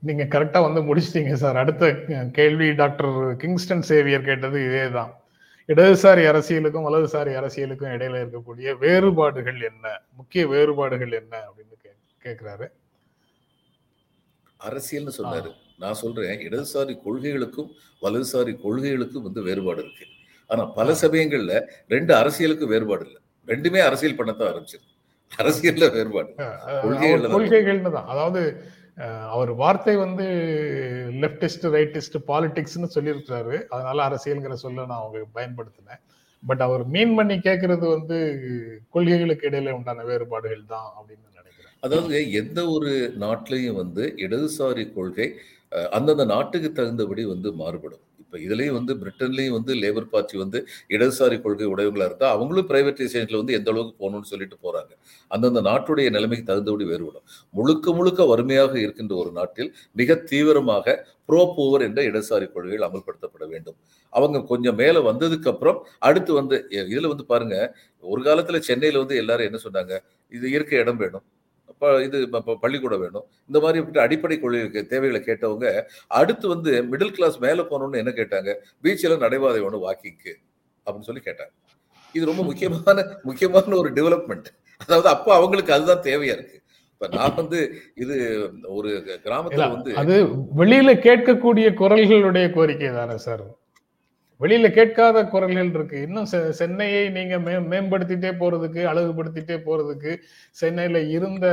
நீங்க 0.00 0.24
கரெக்டா 0.24 0.72
வந்து 0.72 0.94
முடிச்சிட்டீங்க 0.94 1.32
சார். 1.32 1.56
அடுத்த 1.56 1.92
கேள்வி 2.32 2.72
டாக்டர் 2.72 3.36
கிங்ஸ்டன் 3.36 3.82
சேவியர் 3.82 4.24
கேட்டது 4.24 4.58
இதேதான். 4.58 5.10
இடதுசாரி 5.68 6.26
அரசியலுக்கும் 6.26 6.86
வலதுசாரி 6.86 7.34
அரசியலுக்கும் 7.34 7.90
இடையில 7.90 8.28
இருக்கக்கூடிய 8.28 8.78
வேறுபாடுகள் 8.78 9.60
என்ன? 9.60 10.00
முக்கிய 10.16 10.46
வேறுபாடுகள் 10.46 11.12
என்ன? 11.12 11.38
அப்படின்னு 11.38 11.86
கே- 11.86 12.26
கேக்குறாரு. 12.26 12.68
அரசியல்னு 14.68 15.10
சொன்னாரு. 15.18 15.50
நான் 15.78 15.94
சொல்றேன் 15.94 16.48
இடதுசாரி 16.48 16.98
கொள்கைகளுக்கும் 17.04 17.70
வலதுசாரி 18.02 18.58
கொள்கைகளுக்கும் 18.64 19.22
வந்து 19.22 19.42
வேறுபாடு 19.42 19.82
இருக்கு. 19.82 20.06
ஆனா 20.46 20.64
பல 20.64 20.92
சமயங்கள்ல 20.92 21.68
ரெண்டு 21.88 22.14
அரசியலுக்கும் 22.14 22.68
வேறுபாடு 22.68 23.06
இல்லை. 23.06 23.20
ரெண்டுமே 23.46 23.78
அரசியல் 23.78 24.16
பண்ணத்தான் 24.16 24.52
ஆரம்பிச்சிருக்கு. 24.52 24.92
அரசியல்ல 25.38 25.92
வேறுபாடு. 25.92 26.34
தான். 26.36 27.92
தான். 27.92 28.06
அதாவது 28.06 28.64
அவர் 29.34 29.50
வார்த்தை 29.60 29.94
வந்து 30.02 30.26
லெப்டிஸ்ட் 31.22 31.64
ரைட்டிஸ்ட் 31.76 32.16
பாலிடிக்ஸ்னு 32.28 32.88
சொல்லியிருக்காரு 32.96 33.56
அதனால 33.74 33.96
அரசியல்ங்கிற 34.08 34.56
சொல்ல 34.64 34.86
நான் 34.90 35.02
அவங்க 35.02 35.20
பயன்படுத்தினேன். 35.38 36.02
பட் 36.42 36.62
அவர் 36.66 36.82
மீன் 36.94 37.14
பண்ணி 37.18 37.36
கேட்கறது 37.48 37.84
வந்து 37.96 38.16
கொள்கைகளுக்கு 38.94 39.48
இடையில 39.50 39.74
உண்டான 39.78 40.04
வேறுபாடுகள் 40.10 40.64
தான் 40.74 40.88
அப்படின்னு 40.96 41.26
நினைக்கிறேன். 41.40 41.74
அதாவது 41.82 42.16
எந்த 42.40 42.60
ஒரு 42.74 42.92
நாட்டிலையும் 43.24 43.80
வந்து 43.82 44.04
இடதுசாரி 44.26 44.84
கொள்கை 44.96 45.28
அந்தந்த 45.96 46.24
நாட்டுக்கு 46.34 46.68
தகுந்தபடி 46.72 47.22
வந்து 47.34 47.48
மாறுபடும். 47.60 48.03
இப்போ 48.34 48.44
இதுலேயும் 48.46 48.76
வந்து 48.76 48.92
பிரிட்டன்லேயும் 49.00 49.54
வந்து 49.56 49.72
லேபர் 49.82 50.06
பார்ட்டி 50.12 50.36
வந்து 50.40 50.58
இடதுசாரி 50.94 51.36
கொள்கை 51.42 51.66
உடையவங்களாக 51.72 52.08
இருந்தால் 52.10 52.32
அவங்களும் 52.36 52.66
பிரைவேட்டைசேஷனில் 52.70 53.38
வந்து 53.40 53.54
எந்த 53.58 53.68
அளவுக்கு 53.72 53.94
போகணும்னு 54.02 54.28
சொல்லிட்டு 54.30 54.56
போகிறாங்க 54.64 54.90
அந்தந்த 55.30 55.60
நாட்டுடைய 55.68 56.06
நிலைமைக்கு 56.16 56.44
தகுந்தபடி 56.48 56.84
வேறுபடும். 56.90 57.24
முழுக்க 57.54 57.92
முழுக்க 57.98 58.26
வறுமையாக 58.30 58.74
இருக்கின்ற 58.84 59.14
ஒரு 59.22 59.30
நாட்டில் 59.38 59.70
மிக 60.00 60.16
தீவிரமாக 60.30 60.96
ப்ரோ 61.28 61.42
போவர் 61.58 61.84
என்ற 61.88 62.00
இடதுசாரி 62.10 62.48
கொள்கைகள் 62.54 62.86
அமல்படுத்தப்பட 62.88 63.44
வேண்டும். 63.52 63.76
அவங்க 64.12 64.42
கொஞ்சம் 64.50 64.78
மேலே 64.82 65.02
வந்ததுக்கு 65.10 65.50
அப்புறம் 65.52 65.78
அடுத்து 66.08 66.32
வந்து 66.40 66.58
இதில் 66.92 67.10
வந்து 67.12 67.26
பாருங்க 67.32 67.56
ஒரு 68.04 68.22
காலத்தில் 68.28 68.66
சென்னையில் 68.70 69.02
வந்து 69.02 69.20
எல்லாரும் 69.22 69.48
என்ன 69.50 69.60
சொன்னாங்க 69.66 69.94
இது 70.32 70.46
இருக்க 70.56 70.74
இடம் 70.84 71.00
வேணும். 71.04 71.26
இது 72.06 72.18
பள்ளிக்கூடம் 72.64 73.02
வேணும். 73.04 73.26
இந்த 73.48 73.58
மாதிரி 73.64 74.00
அடிப்படை 74.06 74.36
கொள்கை 74.44 74.82
தேவைகளை 74.92 75.20
கேட்டவங்க 75.28 75.66
அடுத்து 76.20 76.46
வந்து 76.54 76.72
மிடில் 76.92 77.14
கிளாஸ் 77.18 77.38
மேல 77.46 77.62
போகணும்னு 77.70 78.02
என்ன 78.02 78.14
கேட்டாங்க? 78.20 78.50
பீச்சில் 78.84 79.22
நடைபாதை 79.24 79.62
ஒன்று 79.68 79.84
வாக்கிங்க்கு 79.86 80.34
அப்படின்னு 80.86 81.08
சொல்லி 81.10 81.24
கேட்டாங்க. 81.28 81.54
இது 82.14 82.24
ரொம்ப 82.30 82.42
முக்கியமான 82.50 82.98
முக்கியமான 83.28 83.76
ஒரு 83.82 83.90
டெவலப்மெண்ட் 83.98 84.50
அதாவது 84.84 85.08
அப்போ 85.14 85.30
அவங்களுக்கு 85.38 85.74
அதுதான் 85.76 86.04
தேவையா 86.10 86.34
இருக்கு. 86.36 86.58
இப்ப 86.94 87.06
நான் 87.16 87.38
வந்து 87.40 87.58
இது 88.02 88.16
ஒரு 88.76 88.90
கிராமத்துல 89.24 89.68
வந்து 89.72 89.90
அது 90.02 90.16
வெளியில 90.60 90.90
கேட்கக்கூடிய 91.06 91.66
குரல்களுடைய 91.80 92.46
கோரிக்கை 92.56 92.90
தானே 92.98 93.16
சார்? 93.26 93.44
வெளியில 94.44 94.70
கேட்காத 94.70 95.24
குரல்கள் 95.24 95.68
இருக்கு. 95.68 96.02
இன்னும் 96.02 96.26
செ- 96.32 96.50
சென்னையை 96.50 97.08
நீங்க 97.08 97.38
மே 97.38 97.52
மேம்படுத்திட்டே 97.52 98.32
போறதுக்கு 98.40 98.82
அழகுபடுத்திட்டே 98.92 99.58
போறதுக்கு 99.66 100.16
சென்னையில 100.50 101.00
இருந்த 101.00 101.46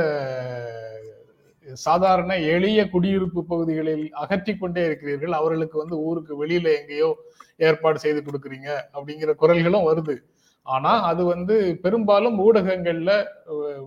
சாதாரண 1.72 2.38
எளிய 2.38 2.88
குடியிருப்பு 2.88 3.46
பகுதிகளில் 3.46 4.12
அகற்றி 4.12 4.56
கொண்டே 4.56 4.84
இருக்கிறீர்கள். 4.84 5.32
அவர்களுக்கு 5.32 5.78
வந்து 5.78 5.96
ஊருக்கு 5.96 6.46
வெளியில 6.46 6.80
எங்கேயோ 6.80 7.16
ஏற்பாடு 7.56 7.98
செய்து 7.98 8.22
கொடுக்குறீங்க 8.22 8.70
அப்படிங்கிற 8.94 9.34
குரல்களும் 9.40 9.86
வருது. 9.92 10.16
ஆனா 10.62 11.02
அது 11.02 11.24
வந்து 11.24 11.78
பெரும்பாலும் 11.82 12.38
ஊடகங்கள்ல 12.38 13.24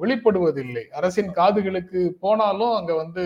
வெளிப்படுவதில்லை. 0.02 0.84
அரசின் 0.84 1.32
காதுகளுக்கு 1.32 2.10
போனாலும் 2.10 2.74
அங்க 2.74 2.96
வந்து 2.96 3.24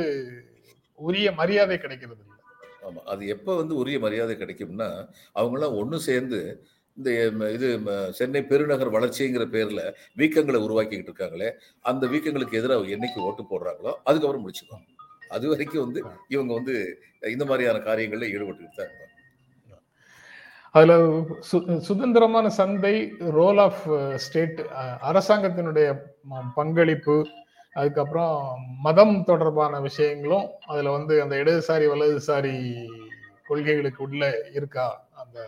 உரிய 0.95 1.31
மரியாதை 1.31 1.77
கிடைக்கிறது 1.77 2.28
இல்லை 2.89 2.99
ஆமா. 2.99 3.01
அது 3.11 3.23
எப்போ 3.33 3.51
வந்து 3.57 3.73
உரிய 3.77 3.99
மரியாதை 3.99 4.35
கிடைக்கும்னா 4.37 4.89
அவங்கெல்லாம் 5.35 5.77
ஒன்று 5.79 5.99
சேர்ந்து 6.07 6.39
இந்த 6.97 7.09
இது 7.55 7.67
சென்னை 8.15 8.41
பெருநகர் 8.47 8.95
வளர்ச்சிங்கிற 8.95 9.45
பேர்ல 9.51 9.81
வீக்கங்களை 10.17 10.59
உருவாக்கிக்கிட்டு 10.65 11.11
இருக்காங்களே 11.11 11.49
அந்த 11.85 12.07
வீக்கங்களுக்கு 12.13 12.59
எதிராக 12.59 12.95
என்னைக்கு 12.95 13.19
ஓட்டு 13.25 13.43
போடுறாங்களோ 13.45 13.93
அதுக்கப்புறம் 14.05 14.43
முடிச்சுக்குவாங்க. 14.43 14.87
அது 15.29 15.45
வரைக்கும் 15.47 15.85
வந்து 15.85 15.99
இவங்க 16.27 16.51
வந்து 16.53 16.75
இந்த 17.29 17.45
மாதிரியான 17.45 17.81
காரியங்கள்ல 17.83 18.29
ஈடுபட்டுக்கிட்டு 18.29 18.79
தான் 18.79 18.89
இருப்பாங்க 18.89 19.07
அதுல 20.75 20.95
சு- 21.47 21.79
சுதந்திரமான 21.79 22.47
சந்தை 22.57 22.95
ரோல் 23.31 23.59
ஆஃப் 23.59 23.83
ஸ்டேட் 24.17 24.59
அரசாங்கத்தினுடைய 25.09 25.87
பங்களிப்பு 26.55 27.15
அதுக்கப்புறம் 27.79 28.37
மதம் 28.81 29.23
தொடர்பான 29.23 29.79
விஷயங்களும் 29.79 30.47
அதுல 30.67 30.91
வந்து 30.91 31.21
அந்த 31.21 31.35
இடதுசாரி 31.35 31.87
வலதுசாரி 31.87 32.53
கொள்கைகளுக்கு 33.45 34.03
உள்ள 34.03 34.23
இருக்கா? 34.53 34.87
அந்த 35.13 35.39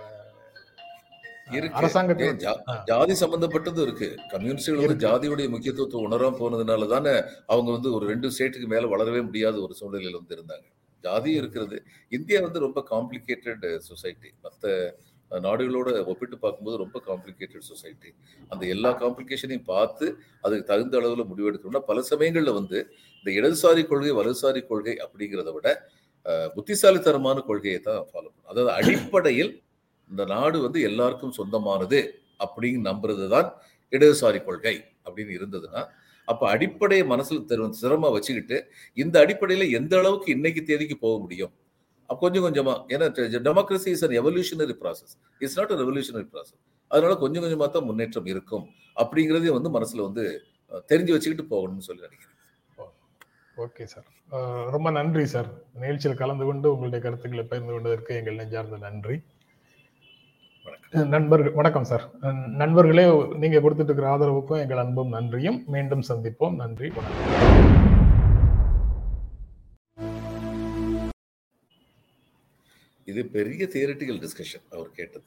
ஆ. 2.68 2.84
ஜாதி 2.86 3.14
சம்பந்தப்பட்டதும் 3.14 3.82
இருக்கு. 3.82 4.16
கம்யூனிஸ்டுகள் 4.30 4.88
வந்து. 4.88 5.08
ஜாதியுடைய 5.08 5.50
முக்கியத்துவத்தை 5.50 6.06
உணராம 6.06 6.32
போனதுனால 6.32 6.88
தானே 6.88 7.14
அவங்க 7.46 7.72
வந்து 7.72 7.94
ஒரு 7.94 8.08
ரெண்டு 8.08 8.32
ஸ்டேட்டுக்கு 8.40 8.68
மேல 8.68 8.88
வளரவே 8.88 9.24
முடியாத 9.24 9.62
ஒரு 9.62 9.76
சூழ்நிலையில 9.80 10.12
வந்து 10.12 10.36
இருந்தாங்க. 10.36 10.68
ஜாதியும் 11.04 11.40
இருக்கிறது. 11.42 11.78
இந்தியா 12.10 12.42
வந்து 12.42 12.60
ரொம்ப 12.60 12.84
காம்ப்ளிகேட்டட் 12.92 13.78
சொசைட்டி. 13.78 14.32
மற்ற 14.42 14.68
நாடுகளோட 15.40 15.90
ஒப்பிட்டு 16.06 16.38
பார்க்கும்போது 16.38 16.78
ரொம்ப 16.78 17.02
காம்ப்ளிகேட்டட் 17.08 17.68
சொசைட்டி 17.70 18.10
அந்த 18.52 18.66
எல்லா 18.66 18.92
காம்ப்ளிகேஷனையும் 18.92 19.66
பார்த்து 19.66 20.06
அதுக்கு 20.44 20.66
தகுந்த 20.66 20.98
அளவில் 20.98 21.30
முடிவெடுக்கணும்னா 21.30 21.80
பல 21.80 22.02
சமயங்களில் 22.02 22.54
வந்து 22.54 22.80
இந்த 23.16 23.30
இடதுசாரி 23.32 23.84
கொள்கை 23.84 24.12
வலதுசாரி 24.12 24.62
கொள்கை 24.62 24.96
அப்படிங்கிறத 24.96 25.52
விட 25.52 25.70
புத்திசாலித்தனமான 26.56 27.38
கொள்கையை 27.42 27.80
தான் 27.80 28.08
ஃபாலோ 28.10 28.28
பண்ணும் 28.28 28.50
அதாவது 28.50 28.72
அடிப்படையில் 28.72 29.62
இந்த 30.10 30.26
நாடு 30.26 30.58
வந்து 30.60 30.82
எல்லாருக்கும் 30.82 31.32
சொந்தமானது 31.32 32.00
அப்படின்னு 32.40 32.82
நம்புறது 32.86 33.26
தான் 33.28 33.50
இடதுசாரி 33.94 34.40
கொள்கை 34.40 34.76
அப்படின்னு 35.06 35.34
இருந்ததுன்னா 35.34 35.82
அப்போ 36.28 36.50
அடிப்படையை 36.50 37.04
மனசில் 37.06 37.46
தெரு 37.46 37.70
சிரமமா 37.74 38.10
வச்சுக்கிட்டு 38.12 38.58
இந்த 38.98 39.20
அடிப்படையில் 39.20 39.74
எந்த 39.74 39.98
அளவுக்கு 39.98 40.30
இன்னைக்கு 40.32 40.64
தேதிக்கு 40.64 40.98
போக 41.00 41.20
முடியும்? 41.20 41.54
கொஞ்சம் 42.24 42.46
கொஞ்சமா 42.46 42.74
ஏன்னா 42.94 43.08
democracy 43.48 43.90
is 43.96 44.04
an 44.08 44.16
evolutionary 44.22 44.76
process 44.82 45.14
it's 45.44 45.58
not 45.60 45.74
a 45.76 45.78
revolutionary 45.84 46.28
process 46.34 46.62
அதனால 46.92 47.16
கொஞ்சம் 47.24 47.44
கொஞ்சமா 47.44 47.68
தான் 47.76 47.88
முன்னேற்றம் 47.90 48.30
இருக்கும். 48.34 48.66
அப்படிங்கிறதையும் 49.02 49.58
வந்து 49.58 49.72
மனசுல 49.78 50.06
வந்து 50.08 50.24
தெரிஞ்சு 50.92 51.14
வச்சுக்கிட்டு 51.16 51.46
போகணும்னு 51.54 51.88
சொல்லி 51.90 52.06
நினைக்கிறேன். 52.08 52.38
Okay 53.64 53.86
sir. 53.94 54.08
ரொம்ப 54.76 54.88
நன்றி 54.98 55.24
சார். 55.34 55.50
நிகழ்ச்சியில் 55.82 56.20
கலந்து 56.22 56.46
கொண்டு 56.50 56.68
உங்களுடைய 56.74 57.02
கருத்துக்களை 57.06 57.46
பகிர்ந்து 57.52 57.74
கொண்டதற்கு 57.76 58.18
எங்கள் 58.20 58.40
நெஞ்சார்ந்த 58.42 58.80
நன்றி. 58.88 59.18
வணக்கம். 60.66 61.10
நண்பர்கள் 61.16 61.56
வணக்கம் 61.60 61.88
சார். 61.92 62.06
நண்பர்களே 62.62 63.06
நீங்க 63.44 63.60
கொடுத்துட்டு 63.66 63.92
இருக்கிற 63.92 64.10
ஆதரவுக்கும் 64.16 64.62
எங்கள் 64.64 64.84
அன்பும் 64.84 65.14
நன்றியும். 65.18 65.60
மீண்டும் 65.76 66.08
சந்திப்போம். 66.12 66.56
நன்றி 66.64 66.90
வணக்கம். 66.98 68.01
இது 73.12 73.22
பெரிய 73.38 73.64
தியரிட்டிக்கல் 73.76 74.22
டிஸ்கஷன் 74.26 74.66
அவர் 74.76 74.92
கேட்டது. 74.92 75.20